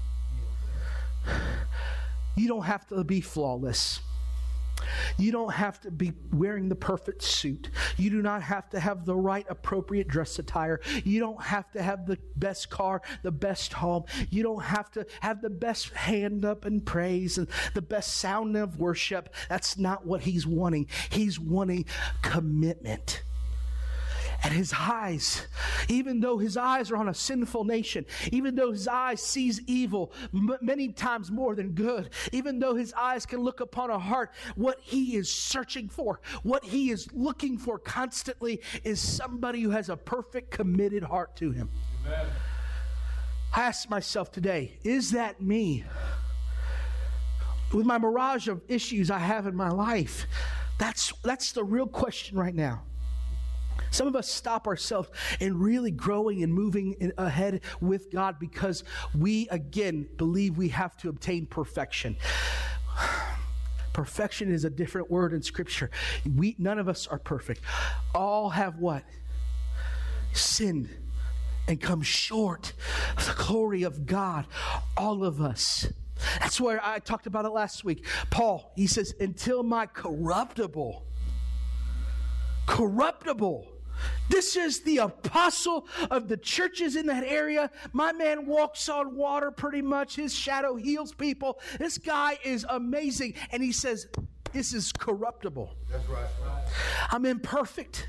You 2.39 2.49
don't 2.49 2.65
have 2.65 2.87
to 2.89 3.03
be 3.03 3.21
flawless. 3.21 4.01
You 5.17 5.33
don't 5.33 5.53
have 5.53 5.81
to 5.81 5.91
be 5.91 6.13
wearing 6.33 6.69
the 6.69 6.77
perfect 6.77 7.23
suit. 7.23 7.71
You 7.97 8.11
do 8.11 8.23
not 8.23 8.43
have 8.43 8.71
to 8.71 8.79
have 8.81 9.05
the 9.05 9.17
right 9.17 9.45
appropriate 9.49 10.07
dress 10.07 10.39
attire. 10.39 10.81
You 11.05 11.19
don't 11.19 11.43
have 11.43 11.71
to 11.73 11.83
have 11.83 12.07
the 12.07 12.17
best 12.37 12.71
car, 12.71 13.03
the 13.23 13.33
best 13.33 13.73
home. 13.73 14.05
You 14.31 14.45
don't 14.45 14.63
have 14.63 14.91
to 14.93 15.05
have 15.21 15.43
the 15.43 15.51
best 15.51 15.91
hand 15.91 16.45
up 16.45 16.65
in 16.65 16.81
praise 16.81 17.39
and 17.39 17.49
the 17.75 17.83
best 17.83 18.17
sound 18.17 18.57
of 18.57 18.79
worship. 18.79 19.35
That's 19.49 19.77
not 19.77 20.07
what 20.07 20.23
he's 20.23 20.47
wanting. 20.47 20.87
He's 21.11 21.41
wanting 21.41 21.87
commitment 22.23 23.25
and 24.45 24.55
his 24.55 24.73
eyes, 24.79 25.47
even 25.89 26.21
though 26.21 26.39
his 26.39 26.57
eyes 26.57 26.91
are 26.91 26.97
on 26.97 27.09
a 27.09 27.15
sinful 27.15 27.65
nation, 27.65 28.07
even 28.31 28.55
though 28.55 28.71
his 28.71 28.87
eyes 28.87 29.21
sees 29.21 29.61
evil 29.67 30.13
m- 30.33 30.57
many 30.61 30.89
times 30.89 31.31
more 31.31 31.55
than 31.55 31.71
good, 31.71 32.11
even 32.33 32.59
though 32.59 32.75
his 32.75 32.93
eyes 32.93 33.27
can 33.27 33.41
look 33.41 33.61
upon 33.61 33.91
a 33.91 33.99
heart, 33.99 34.31
what 34.55 34.79
he 34.81 35.17
is 35.17 35.29
searching 35.29 35.89
for, 35.89 36.21
what 36.43 36.65
he 36.65 36.91
is 36.91 37.09
looking 37.13 37.59
for 37.59 37.79
constantly 37.79 38.61
is 38.85 39.01
somebody 39.01 39.61
who 39.63 39.71
has 39.71 39.89
a 39.89 39.97
perfect, 39.97 40.51
committed 40.51 41.03
heart 41.03 41.35
to 41.37 41.51
him. 41.51 41.69
Amen. 42.07 42.27
I 43.57 43.63
ask 43.63 43.91
myself 43.91 44.31
today, 44.31 44.79
is 44.85 45.13
that 45.13 45.41
me? 45.41 45.85
With 47.73 47.87
my 47.87 47.99
mirage 47.99 48.49
of 48.49 48.63
issues 48.69 49.11
I 49.11 49.19
have 49.19 49.47
in 49.47 49.57
my 49.57 49.71
life, 49.71 50.27
that's, 50.79 51.13
that's 51.25 51.53
the 51.53 51.65
real 51.65 51.87
question 51.87 52.39
right 52.39 52.55
now. 52.55 52.83
Some 53.91 54.07
of 54.07 54.17
us 54.17 54.29
stop 54.29 54.67
ourselves 54.67 55.09
in 55.41 55.59
really 55.59 55.91
growing 55.91 56.43
and 56.43 56.53
moving 56.53 56.95
in, 56.95 57.13
ahead 57.19 57.61
with 57.81 58.11
God 58.11 58.39
because 58.39 58.85
we, 59.17 59.49
again, 59.49 60.09
believe 60.17 60.57
we 60.59 60.69
have 60.69 60.97
to 60.99 61.09
obtain 61.09 61.47
perfection. 61.47 62.17
Perfection 63.93 64.53
is 64.53 64.65
a 64.65 64.71
different 64.71 65.11
word 65.11 65.33
in 65.33 65.43
Scripture. 65.43 65.91
We, 66.37 66.55
none 66.57 66.79
of 66.79 66.89
us 66.89 67.09
are 67.09 67.19
perfect. 67.19 67.63
All 68.15 68.51
have 68.51 68.77
what? 68.79 69.03
Sinned 70.33 70.89
and 71.67 71.81
come 71.81 72.03
short 72.03 72.75
of 73.17 73.27
the 73.27 73.43
glory 73.43 73.83
of 73.83 74.07
God. 74.07 74.47
All 74.97 75.25
of 75.25 75.41
us. 75.41 75.89
That's 76.41 76.61
where 76.61 76.85
I 76.85 76.99
talked 76.99 77.27
about 77.27 77.45
it 77.45 77.51
last 77.51 77.85
week. 77.85 78.07
Paul, 78.31 78.73
he 78.77 78.87
says, 78.87 79.15
until 79.21 79.63
my 79.63 79.87
corruptible, 79.87 81.05
corruptible, 82.67 83.67
this 84.29 84.57
is 84.57 84.81
the 84.81 84.99
apostle 84.99 85.87
of 86.11 86.29
the 86.29 86.37
churches 86.37 86.97
in 86.97 87.07
that 87.07 87.25
area. 87.25 87.71
My 87.93 88.13
man 88.13 88.47
walks 88.47 88.89
on 88.89 89.17
water 89.17 89.51
pretty 89.51 89.83
much. 89.83 90.17
His 90.17 90.35
shadow 90.35 90.77
heals 90.77 91.13
people. 91.13 91.61
This 91.79 91.99
guy 91.99 92.39
is 92.45 92.67
amazing. 92.69 93.35
And 93.51 93.63
he 93.63 93.73
says, 93.73 94.09
This 94.53 94.73
is 94.73 94.93
corruptible. 94.93 95.75
That's 95.91 96.09
right. 96.09 96.27
I'm 97.11 97.25
imperfect. 97.25 98.09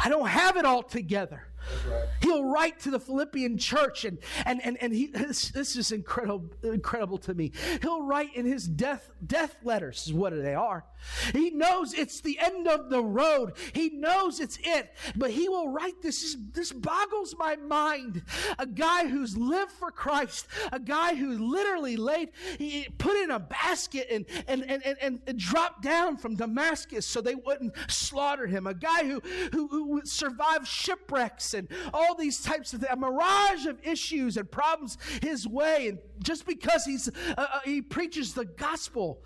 I 0.00 0.08
don't 0.08 0.28
have 0.28 0.56
it 0.56 0.64
all 0.64 0.82
together. 0.82 1.46
Right. 1.88 2.04
He'll 2.22 2.44
write 2.44 2.80
to 2.80 2.90
the 2.90 3.00
Philippian 3.00 3.58
church, 3.58 4.04
and, 4.04 4.18
and, 4.44 4.64
and, 4.64 4.76
and 4.80 4.92
he, 4.92 5.06
this, 5.06 5.50
this 5.50 5.76
is 5.76 5.92
incredible, 5.92 6.50
incredible 6.62 7.18
to 7.18 7.34
me. 7.34 7.52
He'll 7.82 8.02
write 8.02 8.34
in 8.34 8.46
his 8.46 8.66
death, 8.66 9.10
death 9.26 9.56
letters, 9.62 10.06
is 10.06 10.12
what 10.12 10.34
they 10.34 10.54
are. 10.54 10.84
He 11.32 11.50
knows 11.50 11.92
it's 11.92 12.20
the 12.20 12.38
end 12.38 12.66
of 12.66 12.90
the 12.90 13.02
road. 13.02 13.52
He 13.72 13.90
knows 13.90 14.40
it's 14.40 14.58
it, 14.62 14.94
but 15.14 15.30
he 15.30 15.48
will 15.48 15.68
write 15.68 16.00
this. 16.02 16.36
This 16.52 16.72
boggles 16.72 17.34
my 17.38 17.56
mind. 17.56 18.22
A 18.58 18.66
guy 18.66 19.06
who's 19.06 19.36
lived 19.36 19.72
for 19.72 19.90
Christ, 19.90 20.46
a 20.72 20.80
guy 20.80 21.14
who 21.14 21.52
literally 21.52 21.96
laid, 21.96 22.30
he 22.58 22.88
put 22.98 23.16
in 23.16 23.30
a 23.30 23.38
basket 23.38 24.08
and, 24.10 24.24
and, 24.48 24.62
and, 24.70 24.96
and, 25.00 25.20
and 25.26 25.38
dropped 25.38 25.82
down 25.82 26.16
from 26.16 26.36
Damascus 26.36 27.06
so 27.06 27.20
they 27.20 27.34
wouldn't 27.34 27.74
slaughter 27.88 28.46
him. 28.46 28.66
A 28.66 28.74
guy 28.74 29.04
who, 29.04 29.20
who, 29.52 29.68
who 29.68 30.02
survived 30.04 30.66
shipwrecks 30.66 31.53
and 31.54 31.68
all 31.92 32.14
these 32.14 32.42
types 32.42 32.74
of 32.74 32.84
a 32.90 32.96
mirage 32.96 33.66
of 33.66 33.78
issues 33.84 34.36
and 34.36 34.50
problems 34.50 34.98
his 35.22 35.46
way. 35.46 35.88
And 35.88 35.98
just 36.22 36.46
because 36.46 36.84
he's, 36.84 37.08
uh, 37.08 37.34
uh 37.38 37.60
he 37.64 37.80
preaches 37.80 38.34
the 38.34 38.44
gospel, 38.44 39.22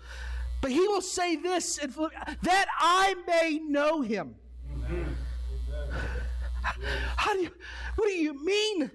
but 0.61 0.71
he 0.71 0.79
will 0.79 1.01
say 1.01 1.35
this 1.35 1.77
that 2.43 2.65
I 2.77 3.15
may 3.27 3.59
know 3.59 4.01
him. 4.01 4.35
How 7.15 7.33
do 7.33 7.39
you, 7.39 7.51
what 7.95 8.07
do 8.07 8.13
you 8.13 8.43
mean 8.43 8.91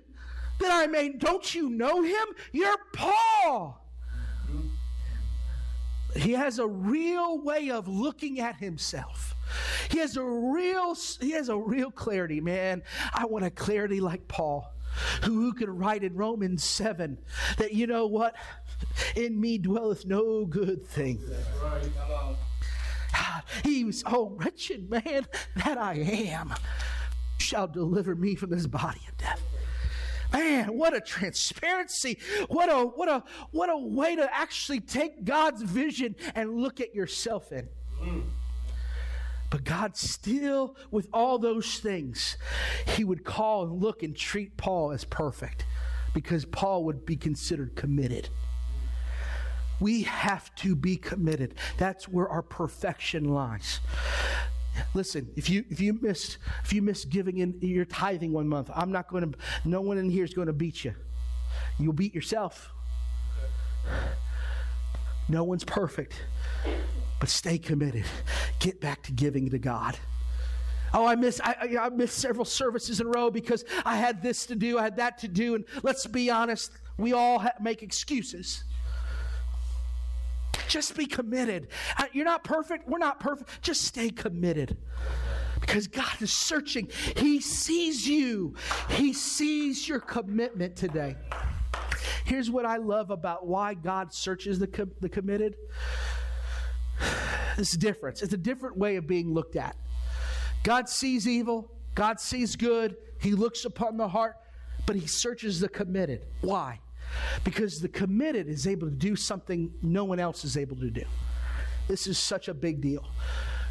that 0.61 0.71
I 0.71 0.87
may? 0.87 1.11
Don't 1.11 1.55
you 1.55 1.71
know 1.71 2.03
him? 2.03 2.27
You're 2.53 2.77
Paul. 2.93 3.84
He 6.15 6.33
has 6.33 6.59
a 6.59 6.67
real 6.67 7.41
way 7.43 7.71
of 7.71 7.89
looking 7.89 8.41
at 8.41 8.57
himself. 8.57 9.35
He 9.91 9.99
has 9.99 10.17
a 10.17 10.25
real 10.25 10.97
he 11.21 11.33
has 11.33 11.49
a 11.49 11.57
real 11.57 11.91
clarity, 11.91 12.41
man. 12.41 12.83
I 13.13 13.27
want 13.27 13.45
a 13.45 13.51
clarity 13.51 14.01
like 14.01 14.27
Paul, 14.29 14.73
who, 15.25 15.33
who 15.33 15.53
can 15.53 15.71
write 15.71 16.05
in 16.05 16.15
Romans 16.15 16.63
7 16.65 17.19
that 17.59 17.73
you 17.73 17.87
know 17.87 18.07
what? 18.07 18.37
In 19.17 19.41
me 19.41 19.59
dwelleth 19.59 20.07
no 20.07 20.45
good 20.47 20.87
thing. 20.87 21.21
He 23.63 23.85
was, 23.85 24.03
oh, 24.07 24.31
wretched 24.37 24.91
man 24.91 25.27
that 25.57 25.79
I 25.79 25.95
am, 25.95 26.55
shall 27.39 27.69
deliver 27.69 28.15
me 28.15 28.35
from 28.35 28.51
this 28.51 28.67
body 28.67 29.01
of 29.09 29.17
death. 29.17 29.41
Man, 30.35 30.77
what 30.77 30.95
a 30.95 31.01
transparency. 31.01 32.19
What 32.49 32.69
a 32.69 32.85
what 32.85 33.09
a 33.09 33.23
what 33.53 33.71
a 33.71 33.79
way 33.79 34.17
to 34.17 34.29
actually 34.35 34.81
take 34.81 35.25
God's 35.25 35.63
vision 35.63 36.17
and 36.35 36.57
look 36.57 36.81
at 36.81 36.95
yourself 36.95 37.53
in. 37.53 37.69
But 39.51 39.63
God 39.63 39.97
still, 39.97 40.77
with 40.91 41.09
all 41.13 41.39
those 41.39 41.79
things, 41.79 42.37
he 42.89 43.05
would 43.05 43.23
call 43.23 43.63
and 43.63 43.81
look 43.81 44.03
and 44.03 44.17
treat 44.17 44.57
Paul 44.57 44.91
as 44.91 45.05
perfect 45.05 45.65
because 46.13 46.45
Paul 46.45 46.83
would 46.85 47.07
be 47.07 47.15
considered 47.15 47.77
committed. 47.77 48.29
We 49.79 50.03
have 50.03 50.53
to 50.57 50.75
be 50.75 50.97
committed. 50.97 51.55
That's 51.79 52.09
where 52.09 52.29
our 52.29 52.43
perfection 52.43 53.25
lies. 53.33 53.79
Listen, 54.95 55.31
if 55.37 55.49
you 55.49 55.65
if 55.71 55.81
you 55.81 55.99
miss 56.01 56.39
if 56.65 56.73
you 56.73 56.83
miss 56.83 57.05
giving 57.05 57.39
in 57.39 57.59
your 57.61 57.85
tithing 57.85 58.33
one 58.33 58.49
month, 58.49 58.71
I'm 58.75 58.93
not 58.93 59.09
going 59.09 59.33
to. 59.33 59.39
No 59.65 59.81
one 59.81 59.99
in 59.99 60.11
here 60.11 60.25
is 60.25 60.35
going 60.35 60.47
to 60.47 60.53
beat 60.53 60.85
you. 60.85 60.95
You'll 61.79 61.93
beat 61.93 62.15
yourself. 62.15 62.71
No 65.29 65.45
one's 65.45 65.65
perfect. 65.65 66.15
But 67.21 67.29
stay 67.29 67.59
committed. 67.59 68.05
Get 68.59 68.81
back 68.81 69.03
to 69.05 69.13
giving 69.13 69.51
to 69.51 69.59
God. 69.59 69.99
Oh, 70.93 71.07
I 71.07 71.17
missed, 71.17 71.41
I, 71.43 71.77
I 71.81 71.89
missed 71.89 72.19
several 72.19 72.45
services 72.45 73.01
in 73.01 73.09
a 73.09 73.11
row 73.11 73.29
because 73.29 73.65
I 73.85 73.97
had 73.97 74.23
this 74.23 74.47
to 74.47 74.55
do, 74.55 74.79
I 74.79 74.85
had 74.85 74.97
that 74.97 75.19
to 75.19 75.29
do. 75.29 75.57
And 75.57 75.65
let's 75.83 76.07
be 76.07 76.31
honest, 76.31 76.71
we 76.99 77.13
all 77.13 77.41
ha- 77.41 77.55
make 77.61 77.83
excuses. 77.83 78.63
Just 80.69 80.97
be 80.97 81.07
committed. 81.07 81.69
Uh, 81.97 82.05
you're 82.13 82.25
not 82.25 82.45
perfect. 82.45 82.89
We're 82.89 82.99
not 82.99 83.21
perfect. 83.21 83.63
Just 83.63 83.83
stay 83.83 84.11
committed. 84.11 84.77
Because 85.61 85.87
God 85.87 86.21
is 86.21 86.33
searching. 86.33 86.89
He 87.17 87.41
sees 87.41 88.07
you, 88.07 88.55
He 88.91 89.13
sees 89.13 89.89
your 89.89 90.01
commitment 90.01 90.77
today. 90.77 91.17
Here's 92.25 92.51
what 92.51 92.67
I 92.67 92.77
love 92.77 93.11
about 93.11 93.47
why 93.47 93.75
God 93.75 94.13
searches 94.13 94.59
the, 94.59 94.67
com- 94.67 94.93
the 95.01 95.09
committed 95.09 95.57
this 97.57 97.73
difference. 97.73 98.23
It's 98.23 98.33
a 98.33 98.39
different 98.39 98.77
way 98.77 98.97
of 98.97 99.07
being 99.07 99.33
looked 99.33 99.57
at. 99.57 99.77
God 100.63 100.89
sees 100.89 101.29
evil, 101.29 101.71
God 101.95 102.21
sees 102.21 102.57
good, 102.57 102.97
He 103.19 103.33
looks 103.33 103.65
upon 103.65 103.97
the 103.97 104.09
heart, 104.09 104.37
but 104.87 104.97
He 104.97 105.07
searches 105.07 105.61
the 105.61 105.69
committed. 105.69 106.27
Why? 106.41 106.81
Because 107.45 107.81
the 107.81 107.89
committed 107.89 108.49
is 108.49 108.67
able 108.67 108.89
to 108.89 108.95
do 108.95 109.17
something 109.17 109.73
no 109.83 110.05
one 110.05 110.21
else 110.21 110.45
is 110.45 110.57
able 110.57 110.77
to 110.77 110.91
do. 110.91 111.05
This 111.89 112.07
is 112.07 112.19
such 112.19 112.49
a 112.49 112.55
big 112.55 112.81
deal. 112.81 113.05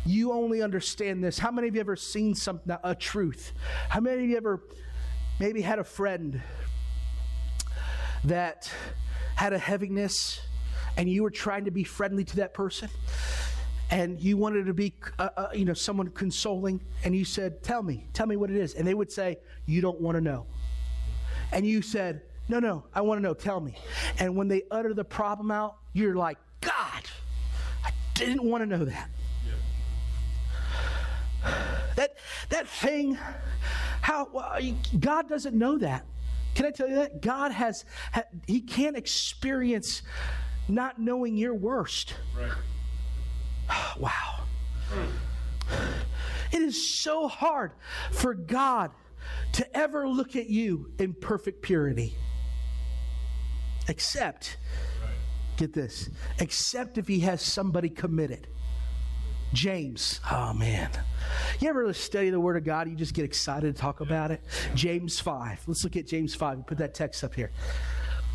You 0.06 0.34
only 0.34 0.62
understand 0.62 1.24
this. 1.24 1.39
How 1.39 1.52
many 1.52 1.67
of 1.67 1.76
you 1.76 1.82
ever 1.82 1.96
seen 1.96 2.36
something, 2.36 2.76
a 2.84 2.93
truth? 2.93 3.54
How 3.89 4.00
many 4.00 4.24
of 4.24 4.30
you 4.30 4.38
ever 4.38 4.62
maybe 5.39 5.62
had 5.62 5.80
a 5.80 5.84
friend 5.84 6.41
that 8.26 8.72
had 9.36 9.54
a 9.54 9.58
heaviness 9.58 10.41
and 10.98 11.10
you 11.10 11.24
were 11.24 11.32
trying 11.32 11.65
to 11.65 11.72
be 11.72 11.84
friendly 11.84 12.24
to 12.26 12.36
that 12.38 12.54
person? 12.54 12.89
and 13.89 14.19
you 14.19 14.38
wanted 14.38 14.65
to 14.65 14.74
be, 14.74 14.91
uh, 15.19 15.30
uh, 15.38 15.48
you 15.54 15.65
know, 15.65 15.74
someone 15.74 16.08
consoling, 16.10 16.82
and 17.04 17.15
you 17.15 17.24
said, 17.24 17.62
"Tell 17.62 17.84
me, 17.84 18.08
tell 18.12 18.26
me 18.26 18.36
what 18.36 18.50
it 18.50 18.56
is," 18.56 18.74
and 18.74 18.88
they 18.88 18.96
would 18.96 19.12
say, 19.12 19.38
"You 19.67 19.82
don't 19.82 20.02
want 20.02 20.15
to 20.15 20.22
know," 20.22 20.48
and 21.52 21.63
you 21.63 21.84
said, 21.84 22.24
"No, 22.47 22.60
no, 22.60 22.86
I 22.93 23.01
want 23.01 23.19
to 23.19 23.23
know. 23.23 23.34
Tell 23.34 23.60
me." 23.60 23.75
And 24.19 24.36
when 24.36 24.47
they 24.47 24.63
utter 24.71 24.93
the 24.93 25.03
problem 25.03 25.51
out, 25.51 25.77
you're 25.93 26.15
like, 26.15 26.38
"God, 26.62 27.03
I 27.84 27.91
didn't 28.13 28.43
want 28.43 28.62
to 28.63 28.77
know 28.77 28.86
that." 28.86 29.10
Yeah. 31.43 31.53
That 31.95 32.17
that 32.49 32.67
thing 32.67 33.19
How 34.01 34.27
God 34.99 35.29
doesn't 35.29 35.56
know 35.56 35.77
that. 35.77 36.06
Can 36.56 36.65
I 36.65 36.71
tell 36.71 36.88
you 36.88 36.95
that? 36.95 37.21
God 37.21 37.51
has, 37.51 37.86
He 38.47 38.62
can't 38.62 38.97
experience 38.97 40.01
not 40.67 40.99
knowing 40.99 41.38
your 41.38 41.53
worst. 41.53 42.13
Right. 42.38 42.51
wow. 43.99 44.43
It 46.51 46.62
is 46.62 46.93
so 46.99 47.27
hard 47.27 47.71
for 48.12 48.34
God 48.34 48.91
to 49.53 49.77
ever 49.77 50.08
look 50.08 50.36
at 50.36 50.47
you 50.47 50.91
in 50.99 51.13
perfect 51.13 51.62
purity. 51.63 52.15
Except, 53.88 54.58
get 55.58 55.74
this, 55.74 56.10
except 56.39 56.98
if 56.98 57.08
He 57.08 57.19
has 57.22 57.41
somebody 57.41 57.89
committed. 57.89 58.48
James. 59.54 60.19
Oh, 60.32 60.52
man. 60.54 60.89
You 61.60 61.69
ever 61.69 61.93
study 61.93 62.32
the 62.32 62.39
Word 62.39 62.58
of 62.58 62.63
God? 62.63 62.89
You 62.89 62.96
just 62.96 63.13
get 63.13 63.24
excited 63.24 63.76
to 63.76 63.80
talk 63.80 64.02
about 64.02 64.32
it? 64.32 64.41
James 64.74 65.19
5. 65.19 65.63
Let's 65.67 65.84
look 65.84 65.96
at 65.96 66.08
James 66.08 66.34
5. 66.34 66.65
Put 66.65 66.80
that 66.80 66.93
text 66.93 67.24
up 67.24 67.36
here. 67.36 67.52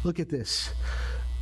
Look 0.04 0.20
at 0.20 0.28
this. 0.28 0.72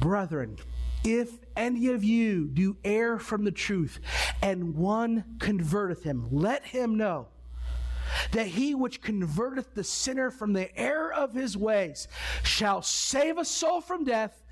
Brethren, 0.00 0.56
if 1.04 1.30
any 1.56 1.88
of 1.88 2.02
you 2.02 2.46
do 2.48 2.76
err 2.84 3.18
from 3.18 3.44
the 3.44 3.52
truth, 3.52 4.00
and 4.42 4.74
one 4.74 5.24
converteth 5.38 6.02
him, 6.02 6.26
let 6.30 6.64
him 6.64 6.96
know 6.96 7.28
that 8.32 8.46
he 8.46 8.74
which 8.74 9.02
converteth 9.02 9.74
the 9.74 9.84
sinner 9.84 10.30
from 10.30 10.52
the 10.52 10.76
error 10.78 11.12
of 11.12 11.32
his 11.32 11.56
ways 11.56 12.08
shall 12.42 12.82
save 12.82 13.38
a 13.38 13.44
soul 13.44 13.80
from 13.80 14.04
death 14.04 14.42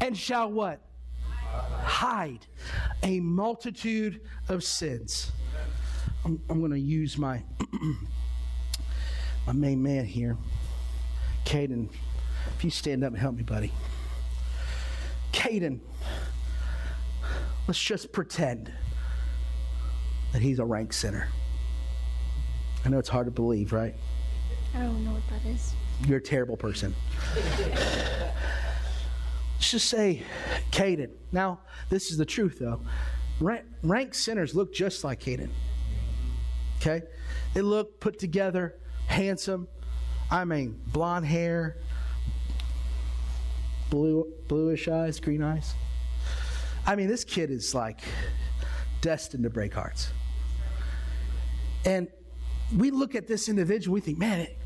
and 0.00 0.16
shall 0.16 0.50
what? 0.50 0.80
hide 1.82 2.46
a 3.02 3.20
multitude 3.20 4.20
of 4.48 4.64
sins. 4.64 5.30
I'm, 6.24 6.40
I'm 6.48 6.58
going 6.58 6.72
to 6.72 6.78
use 6.78 7.18
my 7.18 7.42
my 9.46 9.52
main 9.52 9.82
man 9.82 10.04
here, 10.04 10.36
Caden. 11.44 11.88
If 12.56 12.64
you 12.64 12.70
stand 12.70 13.04
up 13.04 13.12
and 13.12 13.18
help 13.18 13.36
me, 13.36 13.42
buddy. 13.42 13.72
Caden, 15.32 15.80
let's 17.66 17.82
just 17.82 18.12
pretend 18.12 18.72
that 20.32 20.42
he's 20.42 20.58
a 20.58 20.64
rank 20.64 20.92
sinner. 20.92 21.28
I 22.84 22.88
know 22.88 22.98
it's 22.98 23.08
hard 23.08 23.26
to 23.26 23.30
believe, 23.30 23.72
right? 23.72 23.94
I 24.74 24.80
don't 24.80 25.04
know 25.04 25.12
what 25.12 25.22
that 25.30 25.48
is. 25.48 25.74
You're 26.06 26.18
a 26.18 26.22
terrible 26.22 26.56
person. 26.56 26.94
Let's 29.54 29.70
just 29.70 29.88
say 29.88 30.22
Caden. 30.70 31.10
Now, 31.32 31.60
this 31.88 32.10
is 32.10 32.18
the 32.18 32.26
truth, 32.26 32.58
though. 32.58 32.80
Rank, 33.40 33.64
rank 33.82 34.14
sinners 34.14 34.54
look 34.54 34.74
just 34.74 35.04
like 35.04 35.20
Caden. 35.20 35.48
Okay? 36.76 37.02
They 37.54 37.62
look 37.62 38.00
put 38.00 38.18
together, 38.18 38.76
handsome. 39.06 39.68
I 40.30 40.44
mean, 40.44 40.80
blonde 40.88 41.24
hair, 41.26 41.76
blue, 43.88 44.26
bluish 44.48 44.88
eyes, 44.88 45.20
green 45.20 45.42
eyes. 45.42 45.72
I 46.86 46.96
mean, 46.96 47.08
this 47.08 47.24
kid 47.24 47.50
is 47.50 47.74
like 47.74 48.00
destined 49.00 49.44
to 49.44 49.50
break 49.50 49.72
hearts. 49.72 50.10
And 51.86 52.08
we 52.76 52.90
look 52.90 53.14
at 53.14 53.26
this 53.26 53.48
individual, 53.48 53.94
we 53.94 54.00
think, 54.00 54.18
man, 54.18 54.40
it, 54.40 54.58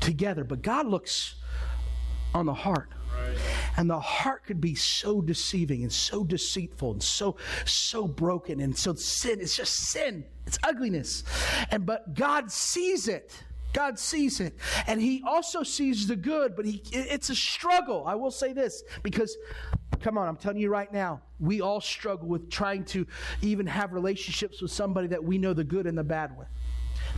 together. 0.00 0.44
But 0.44 0.62
God 0.62 0.86
looks 0.86 1.36
on 2.34 2.46
the 2.46 2.54
heart. 2.54 2.90
And 3.76 3.88
the 3.88 4.00
heart 4.00 4.44
could 4.44 4.60
be 4.60 4.74
so 4.74 5.20
deceiving 5.20 5.82
and 5.82 5.92
so 5.92 6.24
deceitful 6.24 6.92
and 6.92 7.02
so 7.02 7.36
so 7.64 8.06
broken 8.06 8.60
and 8.60 8.76
so 8.76 8.94
sin 8.94 9.40
it's 9.40 9.56
just 9.56 9.74
sin. 9.90 10.24
It's 10.46 10.58
ugliness. 10.62 11.24
And 11.70 11.86
but 11.86 12.14
God 12.14 12.50
sees 12.50 13.08
it. 13.08 13.32
God 13.72 13.98
sees 13.98 14.40
it. 14.40 14.54
And 14.86 15.00
he 15.00 15.22
also 15.26 15.62
sees 15.62 16.06
the 16.06 16.16
good, 16.16 16.54
but 16.54 16.66
he 16.66 16.82
it's 16.92 17.30
a 17.30 17.34
struggle. 17.34 18.04
I 18.06 18.14
will 18.14 18.30
say 18.30 18.52
this 18.52 18.82
because 19.02 19.36
come 20.00 20.18
on, 20.18 20.28
I'm 20.28 20.36
telling 20.36 20.58
you 20.58 20.70
right 20.70 20.92
now, 20.92 21.22
we 21.40 21.60
all 21.60 21.80
struggle 21.80 22.28
with 22.28 22.50
trying 22.50 22.84
to 22.86 23.06
even 23.42 23.66
have 23.66 23.92
relationships 23.92 24.60
with 24.60 24.70
somebody 24.70 25.08
that 25.08 25.22
we 25.22 25.38
know 25.38 25.54
the 25.54 25.64
good 25.64 25.86
and 25.86 25.96
the 25.96 26.04
bad 26.04 26.36
with 26.36 26.48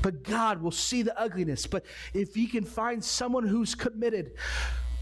but 0.02 0.22
God 0.22 0.62
will 0.62 0.70
see 0.70 1.02
the 1.02 1.18
ugliness. 1.18 1.66
But 1.66 1.85
if 2.14 2.37
you 2.37 2.48
can 2.48 2.64
find 2.64 3.04
someone 3.04 3.46
who's 3.46 3.74
committed, 3.74 4.32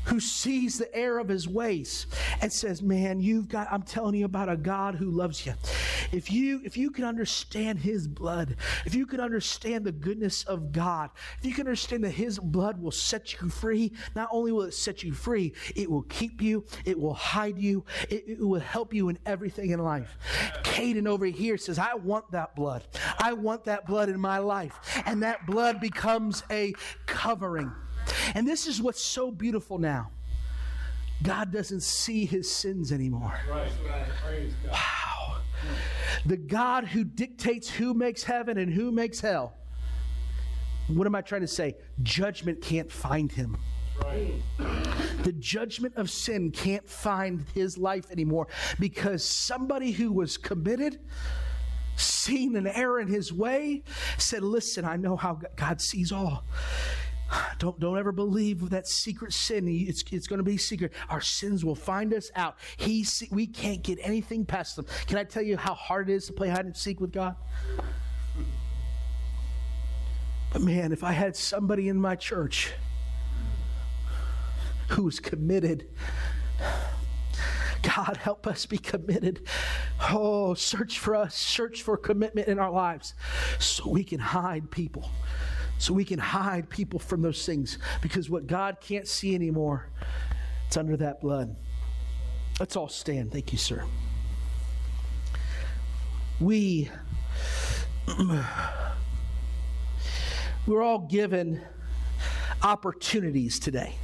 who 0.04 0.20
sees 0.20 0.78
the 0.78 0.94
error 0.94 1.18
of 1.18 1.28
his 1.28 1.48
ways 1.48 2.06
and 2.40 2.52
says, 2.52 2.82
"Man, 2.82 3.20
you've 3.20 3.48
got 3.48 3.68
I'm 3.70 3.82
telling 3.82 4.14
you 4.14 4.24
about 4.24 4.48
a 4.48 4.56
God 4.56 4.94
who 4.94 5.10
loves 5.10 5.44
you. 5.46 5.54
If 6.12 6.30
you 6.30 6.60
if 6.64 6.76
you 6.76 6.90
can 6.90 7.04
understand 7.04 7.78
his 7.78 8.06
blood, 8.06 8.56
if 8.84 8.94
you 8.94 9.06
can 9.06 9.20
understand 9.20 9.84
the 9.84 9.92
goodness 9.92 10.44
of 10.44 10.72
God, 10.72 11.10
if 11.38 11.46
you 11.46 11.52
can 11.52 11.66
understand 11.66 12.04
that 12.04 12.10
his 12.10 12.38
blood 12.38 12.80
will 12.80 12.90
set 12.90 13.40
you 13.40 13.48
free, 13.48 13.92
not 14.14 14.28
only 14.30 14.52
will 14.52 14.62
it 14.62 14.74
set 14.74 15.02
you 15.02 15.12
free, 15.12 15.52
it 15.74 15.90
will 15.90 16.02
keep 16.02 16.42
you, 16.42 16.64
it 16.84 16.98
will 16.98 17.14
hide 17.14 17.58
you, 17.58 17.84
it, 18.08 18.24
it 18.26 18.40
will 18.40 18.60
help 18.60 18.92
you 18.92 19.08
in 19.08 19.18
everything 19.26 19.70
in 19.70 19.80
life." 19.80 20.16
Caden 20.62 21.06
over 21.06 21.26
here 21.26 21.56
says, 21.56 21.78
"I 21.78 21.94
want 21.94 22.30
that 22.32 22.54
blood. 22.54 22.84
I 23.18 23.32
want 23.32 23.64
that 23.64 23.86
blood 23.86 24.08
in 24.08 24.20
my 24.20 24.38
life." 24.38 25.02
And 25.06 25.22
that 25.22 25.46
blood 25.46 25.80
becomes 25.80 26.42
a 26.50 26.74
covering 27.06 27.72
and 28.34 28.46
this 28.46 28.66
is 28.66 28.80
what's 28.80 29.02
so 29.02 29.30
beautiful 29.30 29.78
now. 29.78 30.10
God 31.22 31.52
doesn't 31.52 31.82
see 31.82 32.26
his 32.26 32.50
sins 32.50 32.92
anymore. 32.92 33.38
Right. 33.48 33.70
Wow. 34.70 35.38
The 36.26 36.36
God 36.36 36.84
who 36.86 37.04
dictates 37.04 37.70
who 37.70 37.94
makes 37.94 38.22
heaven 38.22 38.58
and 38.58 38.72
who 38.72 38.92
makes 38.92 39.20
hell. 39.20 39.54
What 40.88 41.06
am 41.06 41.14
I 41.14 41.22
trying 41.22 41.40
to 41.40 41.46
say? 41.46 41.76
Judgment 42.02 42.60
can't 42.60 42.90
find 42.90 43.32
him. 43.32 43.56
Right. 44.02 44.34
The 45.22 45.32
judgment 45.32 45.96
of 45.96 46.10
sin 46.10 46.50
can't 46.50 46.86
find 46.88 47.44
his 47.54 47.78
life 47.78 48.10
anymore 48.10 48.48
because 48.78 49.24
somebody 49.24 49.92
who 49.92 50.12
was 50.12 50.36
committed, 50.36 50.98
seen 51.96 52.56
an 52.56 52.66
error 52.66 53.00
in 53.00 53.08
his 53.08 53.32
way, 53.32 53.84
said, 54.18 54.42
Listen, 54.42 54.84
I 54.84 54.96
know 54.96 55.16
how 55.16 55.40
God 55.56 55.80
sees 55.80 56.12
all. 56.12 56.44
Don't, 57.58 57.78
don't 57.78 57.98
ever 57.98 58.12
believe 58.12 58.70
that 58.70 58.86
secret 58.86 59.32
sin. 59.32 59.66
It's, 59.68 60.04
it's 60.10 60.26
going 60.26 60.38
to 60.38 60.44
be 60.44 60.56
secret. 60.56 60.92
Our 61.08 61.20
sins 61.20 61.64
will 61.64 61.74
find 61.74 62.12
us 62.12 62.30
out. 62.34 62.56
He, 62.76 63.06
we 63.30 63.46
can't 63.46 63.82
get 63.82 63.98
anything 64.02 64.44
past 64.44 64.76
them. 64.76 64.86
Can 65.06 65.18
I 65.18 65.24
tell 65.24 65.42
you 65.42 65.56
how 65.56 65.74
hard 65.74 66.10
it 66.10 66.14
is 66.14 66.26
to 66.26 66.32
play 66.32 66.48
hide 66.48 66.64
and 66.66 66.76
seek 66.76 67.00
with 67.00 67.12
God? 67.12 67.36
But 70.52 70.62
man, 70.62 70.92
if 70.92 71.02
I 71.02 71.12
had 71.12 71.36
somebody 71.36 71.88
in 71.88 72.00
my 72.00 72.16
church 72.16 72.72
who 74.90 75.04
was 75.04 75.18
committed, 75.18 75.88
God, 77.82 78.16
help 78.16 78.46
us 78.46 78.66
be 78.66 78.78
committed. 78.78 79.46
Oh, 80.10 80.54
search 80.54 80.98
for 80.98 81.16
us, 81.16 81.34
search 81.34 81.82
for 81.82 81.96
commitment 81.96 82.48
in 82.48 82.58
our 82.58 82.70
lives 82.70 83.14
so 83.58 83.88
we 83.88 84.04
can 84.04 84.20
hide 84.20 84.70
people 84.70 85.10
so 85.78 85.92
we 85.92 86.04
can 86.04 86.18
hide 86.18 86.68
people 86.68 86.98
from 86.98 87.22
those 87.22 87.44
things 87.44 87.78
because 88.00 88.30
what 88.30 88.46
God 88.46 88.78
can't 88.80 89.06
see 89.06 89.34
anymore, 89.34 89.88
it's 90.66 90.76
under 90.76 90.96
that 90.98 91.20
blood. 91.20 91.54
Let's 92.60 92.76
all 92.76 92.88
stand. 92.88 93.32
Thank 93.32 93.52
you, 93.52 93.58
sir. 93.58 93.84
We 96.40 96.90
we're 100.66 100.82
all 100.82 101.00
given 101.00 101.60
opportunities 102.62 103.58
today. 103.58 103.96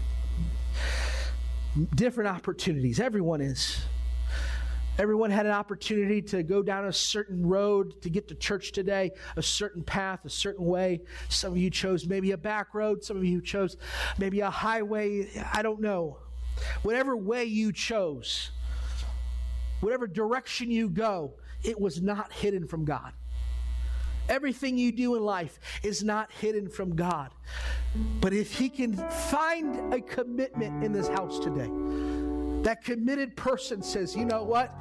Different 1.94 2.28
opportunities. 2.28 2.98
Everyone 3.00 3.40
is. 3.40 3.80
Everyone 5.00 5.30
had 5.30 5.46
an 5.46 5.52
opportunity 5.52 6.20
to 6.20 6.42
go 6.42 6.62
down 6.62 6.84
a 6.84 6.92
certain 6.92 7.46
road 7.46 8.02
to 8.02 8.10
get 8.10 8.28
to 8.28 8.34
church 8.34 8.70
today, 8.70 9.12
a 9.34 9.42
certain 9.42 9.82
path, 9.82 10.26
a 10.26 10.28
certain 10.28 10.66
way. 10.66 11.00
Some 11.30 11.52
of 11.52 11.56
you 11.56 11.70
chose 11.70 12.06
maybe 12.06 12.32
a 12.32 12.36
back 12.36 12.74
road, 12.74 13.02
some 13.02 13.16
of 13.16 13.24
you 13.24 13.40
chose 13.40 13.78
maybe 14.18 14.40
a 14.40 14.50
highway. 14.50 15.26
I 15.54 15.62
don't 15.62 15.80
know. 15.80 16.18
Whatever 16.82 17.16
way 17.16 17.46
you 17.46 17.72
chose, 17.72 18.50
whatever 19.80 20.06
direction 20.06 20.70
you 20.70 20.90
go, 20.90 21.32
it 21.64 21.80
was 21.80 22.02
not 22.02 22.30
hidden 22.34 22.66
from 22.66 22.84
God. 22.84 23.14
Everything 24.28 24.76
you 24.76 24.92
do 24.92 25.16
in 25.16 25.22
life 25.22 25.58
is 25.82 26.04
not 26.04 26.30
hidden 26.30 26.68
from 26.68 26.94
God. 26.94 27.30
But 28.20 28.34
if 28.34 28.54
He 28.54 28.68
can 28.68 28.96
find 29.08 29.94
a 29.94 30.02
commitment 30.02 30.84
in 30.84 30.92
this 30.92 31.08
house 31.08 31.38
today, 31.38 31.70
That 32.62 32.84
committed 32.84 33.36
person 33.36 33.82
says, 33.82 34.14
you 34.14 34.24
know 34.24 34.42
what? 34.42 34.74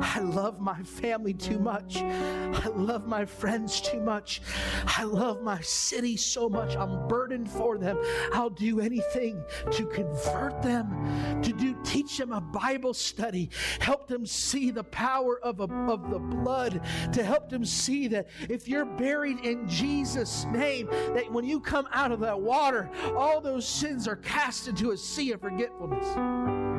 I 0.00 0.20
love 0.20 0.60
my 0.60 0.82
family 0.82 1.34
too 1.34 1.58
much. 1.58 1.98
I 1.98 2.68
love 2.74 3.06
my 3.06 3.24
friends 3.24 3.80
too 3.80 4.00
much. 4.00 4.40
I 4.86 5.04
love 5.04 5.42
my 5.42 5.60
city 5.60 6.16
so 6.16 6.48
much. 6.48 6.76
I'm 6.76 7.06
burdened 7.08 7.50
for 7.50 7.76
them. 7.78 7.98
I'll 8.32 8.50
do 8.50 8.80
anything 8.80 9.42
to 9.72 9.86
convert 9.86 10.62
them, 10.62 11.42
to 11.42 11.52
do 11.52 11.76
teach 11.84 12.16
them 12.16 12.32
a 12.32 12.40
Bible 12.40 12.94
study, 12.94 13.50
help 13.80 14.08
them 14.08 14.24
see 14.24 14.70
the 14.70 14.84
power 14.84 15.38
of, 15.42 15.60
a, 15.60 15.64
of 15.64 16.10
the 16.10 16.18
blood, 16.18 16.80
to 17.12 17.22
help 17.22 17.48
them 17.48 17.64
see 17.64 18.08
that 18.08 18.28
if 18.48 18.66
you're 18.66 18.84
buried 18.84 19.40
in 19.44 19.68
Jesus' 19.68 20.46
name, 20.46 20.88
that 21.14 21.30
when 21.30 21.44
you 21.44 21.60
come 21.60 21.86
out 21.92 22.12
of 22.12 22.20
that 22.20 22.40
water, 22.40 22.90
all 23.16 23.40
those 23.40 23.66
sins 23.66 24.08
are 24.08 24.16
cast 24.16 24.68
into 24.68 24.92
a 24.92 24.96
sea 24.96 25.32
of 25.32 25.40
forgetfulness. 25.40 26.75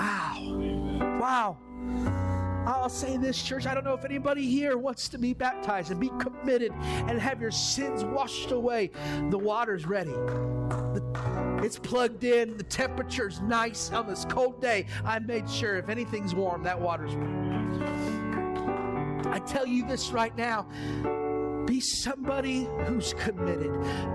Wow. 0.00 1.18
Wow. 1.20 1.58
I'll 2.66 2.88
say 2.88 3.18
this, 3.18 3.42
church. 3.42 3.66
I 3.66 3.74
don't 3.74 3.84
know 3.84 3.92
if 3.92 4.06
anybody 4.06 4.48
here 4.48 4.78
wants 4.78 5.10
to 5.10 5.18
be 5.18 5.34
baptized 5.34 5.90
and 5.90 6.00
be 6.00 6.10
committed 6.18 6.72
and 6.72 7.20
have 7.20 7.38
your 7.38 7.50
sins 7.50 8.02
washed 8.02 8.50
away. 8.50 8.92
The 9.28 9.36
water's 9.36 9.84
ready. 9.86 10.14
It's 11.62 11.78
plugged 11.78 12.24
in. 12.24 12.56
The 12.56 12.62
temperature's 12.62 13.42
nice 13.42 13.92
on 13.92 14.06
this 14.06 14.24
cold 14.24 14.62
day. 14.62 14.86
I 15.04 15.18
made 15.18 15.50
sure 15.50 15.76
if 15.76 15.90
anything's 15.90 16.34
warm, 16.34 16.62
that 16.62 16.80
water's 16.80 17.14
warm. 17.14 17.82
I 19.26 19.38
tell 19.40 19.66
you 19.66 19.86
this 19.86 20.12
right 20.12 20.34
now 20.34 20.66
be 21.70 21.78
somebody 21.78 22.66
who's 22.86 23.14
committed. 23.14 23.70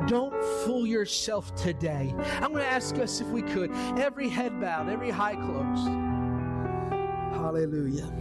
Don't 0.08 0.34
fool 0.66 0.86
yourself 0.86 1.56
today. 1.56 2.14
I'm 2.42 2.52
going 2.52 2.66
to 2.66 2.70
ask 2.70 2.98
us 3.00 3.22
if 3.22 3.28
we 3.28 3.42
could, 3.42 3.72
every 3.98 4.28
head 4.28 4.60
bowed, 4.60 4.90
every 4.90 5.10
high 5.10 5.36
closed. 5.36 5.88
Hallelujah. 7.34 8.12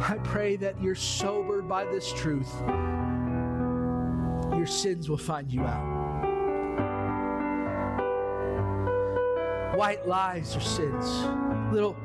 I 0.00 0.18
pray 0.24 0.56
that 0.56 0.82
you're 0.82 0.96
sobered 0.96 1.68
by 1.68 1.84
this 1.84 2.12
truth. 2.12 2.52
Your 4.56 4.66
sins 4.66 5.08
will 5.08 5.16
find 5.16 5.48
you 5.52 5.60
out. 5.60 5.92
White 9.76 10.08
lies 10.08 10.56
are 10.56 10.60
sins. 10.60 11.06
Little 11.72 11.96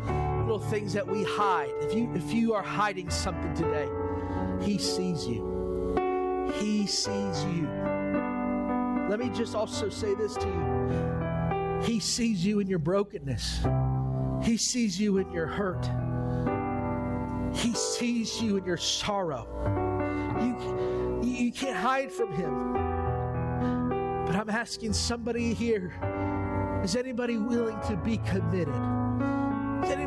little 0.48 0.70
things 0.70 0.94
that 0.94 1.06
we 1.06 1.26
hide. 1.26 1.70
If 1.82 1.94
you 1.94 2.10
if 2.16 2.34
you 2.34 2.54
are 2.54 2.64
hiding 2.64 3.10
something 3.10 3.54
today, 3.54 3.90
he 4.62 4.78
sees 4.78 5.28
you. 5.28 5.94
He 6.56 6.88
sees 6.88 7.44
you. 7.44 7.68
Let 9.10 9.20
me 9.20 9.30
just 9.30 9.56
also 9.56 9.90
say 9.90 10.16
this 10.16 10.36
to 10.36 10.48
you. 10.48 11.84
He 11.84 12.00
sees 12.00 12.46
you 12.46 12.62
in 12.62 12.68
your 12.68 12.80
brokenness. 12.80 13.66
He 14.42 14.56
sees 14.56 14.98
you 14.98 15.18
in 15.18 15.30
your 15.34 15.48
hurt. 15.48 15.86
He 17.54 17.74
sees 17.74 18.42
you 18.42 18.56
in 18.56 18.64
your 18.64 18.78
sorrow. 18.78 19.48
You, 20.40 21.30
you 21.30 21.52
can't 21.52 21.76
hide 21.76 22.12
from 22.12 22.32
Him. 22.32 22.74
But 24.26 24.36
I'm 24.36 24.50
asking 24.50 24.94
somebody 24.94 25.54
here 25.54 25.94
is 26.86 26.96
anybody 26.96 27.38
willing 27.38 27.80
to 27.88 27.98
be 27.98 28.18
committed? 28.20 28.97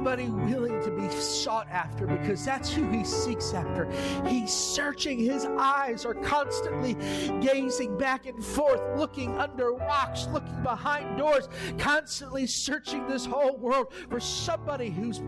Anybody 0.01 0.31
willing 0.31 0.83
to 0.83 0.91
be 0.91 1.11
sought 1.11 1.69
after? 1.69 2.07
Because 2.07 2.43
that's 2.43 2.73
who 2.73 2.89
he 2.89 3.05
seeks 3.05 3.53
after. 3.53 3.87
He's 4.27 4.51
searching, 4.51 5.19
his 5.19 5.45
eyes 5.45 6.07
are 6.07 6.15
constantly 6.15 6.95
gazing 7.43 7.99
back 7.99 8.25
and 8.25 8.43
forth, 8.43 8.81
looking 8.99 9.37
under 9.39 9.73
rocks, 9.73 10.27
looking 10.33 10.63
behind 10.63 11.19
doors, 11.19 11.51
constantly 11.77 12.47
searching 12.47 13.07
this 13.09 13.27
whole 13.27 13.59
world 13.59 13.93
for 14.09 14.21
somebody 14.21 14.89
who's 14.89 15.19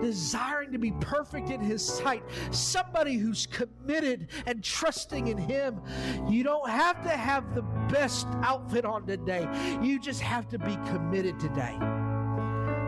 desiring 0.00 0.72
to 0.72 0.78
be 0.78 0.90
perfect 1.00 1.50
in 1.50 1.60
his 1.60 1.86
sight, 1.86 2.24
somebody 2.50 3.14
who's 3.14 3.46
committed 3.46 4.26
and 4.46 4.60
trusting 4.64 5.28
in 5.28 5.38
him. 5.38 5.80
You 6.28 6.42
don't 6.42 6.68
have 6.68 7.00
to 7.04 7.10
have 7.10 7.54
the 7.54 7.62
best 7.88 8.26
outfit 8.42 8.84
on 8.84 9.06
today, 9.06 9.48
you 9.80 10.00
just 10.00 10.20
have 10.20 10.48
to 10.48 10.58
be 10.58 10.74
committed 10.88 11.38
today. 11.38 11.78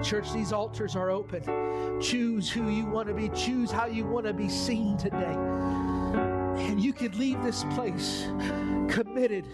Church, 0.02 0.32
these 0.32 0.52
altars 0.52 0.96
are 0.96 1.10
open. 1.10 1.42
Choose 2.00 2.50
who 2.50 2.68
you 2.70 2.86
want 2.86 3.08
to 3.08 3.14
be, 3.14 3.28
choose 3.30 3.70
how 3.70 3.86
you 3.86 4.04
want 4.04 4.26
to 4.26 4.32
be 4.32 4.48
seen 4.48 4.96
today. 4.96 5.36
And 6.58 6.80
you 6.80 6.92
can 6.92 7.16
leave 7.18 7.42
this 7.42 7.64
place 7.74 8.26
committed 8.88 9.44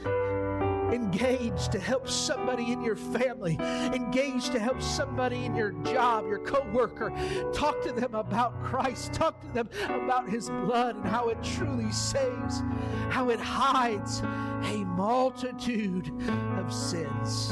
engaged 0.93 1.73
to 1.73 1.79
help 1.79 2.09
somebody 2.09 2.73
in 2.73 2.83
your 2.83 2.97
family, 2.97 3.59
engaged 3.61 4.53
to 4.53 4.59
help 4.59 4.81
somebody 4.81 5.45
in 5.45 5.55
your 5.55 5.73
job, 5.85 6.27
your 6.27 6.39
coworker. 6.39 7.11
Talk 7.53 7.83
to 7.83 7.93
them 7.93 8.15
about 8.15 8.63
Christ. 8.63 9.13
Talk 9.13 9.41
to 9.41 9.49
them 9.49 9.69
about 9.89 10.29
his 10.29 10.49
blood 10.51 10.97
and 10.97 11.05
how 11.05 11.29
it 11.29 11.43
truly 11.43 11.91
saves, 11.91 12.63
how 13.11 13.31
it 13.31 13.41
hides 13.41 14.21
a 14.21 14.85
multitude 14.85 16.13
of 16.59 16.73
sins. 16.73 17.51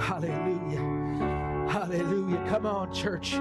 Hallelujah. 0.00 1.53
Hallelujah. 1.68 2.44
Come 2.48 2.66
on, 2.66 2.92
church. 2.92 3.32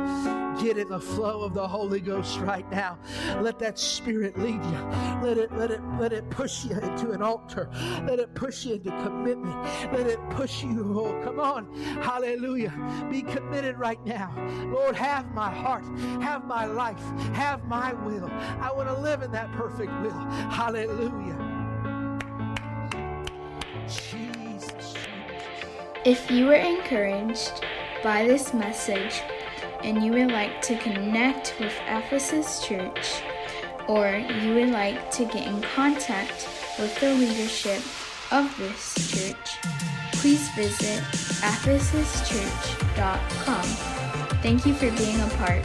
Get 0.62 0.77
in 0.77 0.89
the 0.89 0.99
flow 0.99 1.41
of 1.41 1.53
the 1.53 1.67
Holy 1.67 1.99
Ghost 1.99 2.39
right 2.39 2.69
now. 2.71 2.97
Let 3.41 3.59
that 3.59 3.77
spirit 3.77 4.38
lead 4.38 4.63
you. 4.63 4.79
Let 5.21 5.38
it, 5.38 5.51
let 5.53 5.71
it, 5.71 5.81
let 5.99 6.13
it 6.13 6.29
push 6.29 6.65
you 6.65 6.77
into 6.77 7.12
an 7.12 7.21
altar. 7.21 7.69
Let 8.07 8.19
it 8.19 8.33
push 8.33 8.65
you 8.65 8.75
into 8.75 8.91
commitment. 9.03 9.55
Let 9.91 10.07
it 10.07 10.19
push 10.29 10.63
you. 10.63 10.93
Oh, 10.99 11.21
come 11.23 11.39
on. 11.39 11.73
Hallelujah. 12.01 12.73
Be 13.12 13.21
committed 13.21 13.77
right 13.77 14.03
now. 14.05 14.33
Lord, 14.71 14.95
have 14.95 15.33
my 15.33 15.49
heart, 15.49 15.86
have 16.21 16.45
my 16.45 16.65
life, 16.65 17.01
have 17.33 17.65
my 17.65 17.93
will. 17.93 18.29
I 18.59 18.71
want 18.71 18.89
to 18.89 18.97
live 18.97 19.21
in 19.21 19.31
that 19.31 19.51
perfect 19.53 19.91
will. 20.01 20.12
Hallelujah. 20.12 21.53
If 26.05 26.29
you 26.29 26.47
were 26.47 26.55
encouraged 26.55 27.63
by 28.04 28.28
this 28.28 28.54
message 28.54 29.24
and 29.84 30.04
you 30.04 30.12
would 30.12 30.32
like 30.32 30.62
to 30.62 30.78
connect 30.78 31.56
with 31.60 31.74
Ephesus 31.88 32.63
Church, 32.66 33.22
or 33.88 34.24
you 34.42 34.56
would 34.56 34.70
like 34.70 35.12
to 35.12 35.26
get 35.26 35.46
in 35.48 35.62
contact 35.62 36.48
with 36.80 37.00
the 37.00 37.13
leadership 37.13 37.84
of 38.32 38.58
this 38.58 38.96
church, 39.12 39.60
please 40.13 40.50
visit 40.56 41.04
ephesuschurch.com. 41.42 43.63
Thank 44.42 44.66
you 44.66 44.74
for 44.74 44.89
being 44.92 45.22
a 45.22 45.28
part 45.38 45.63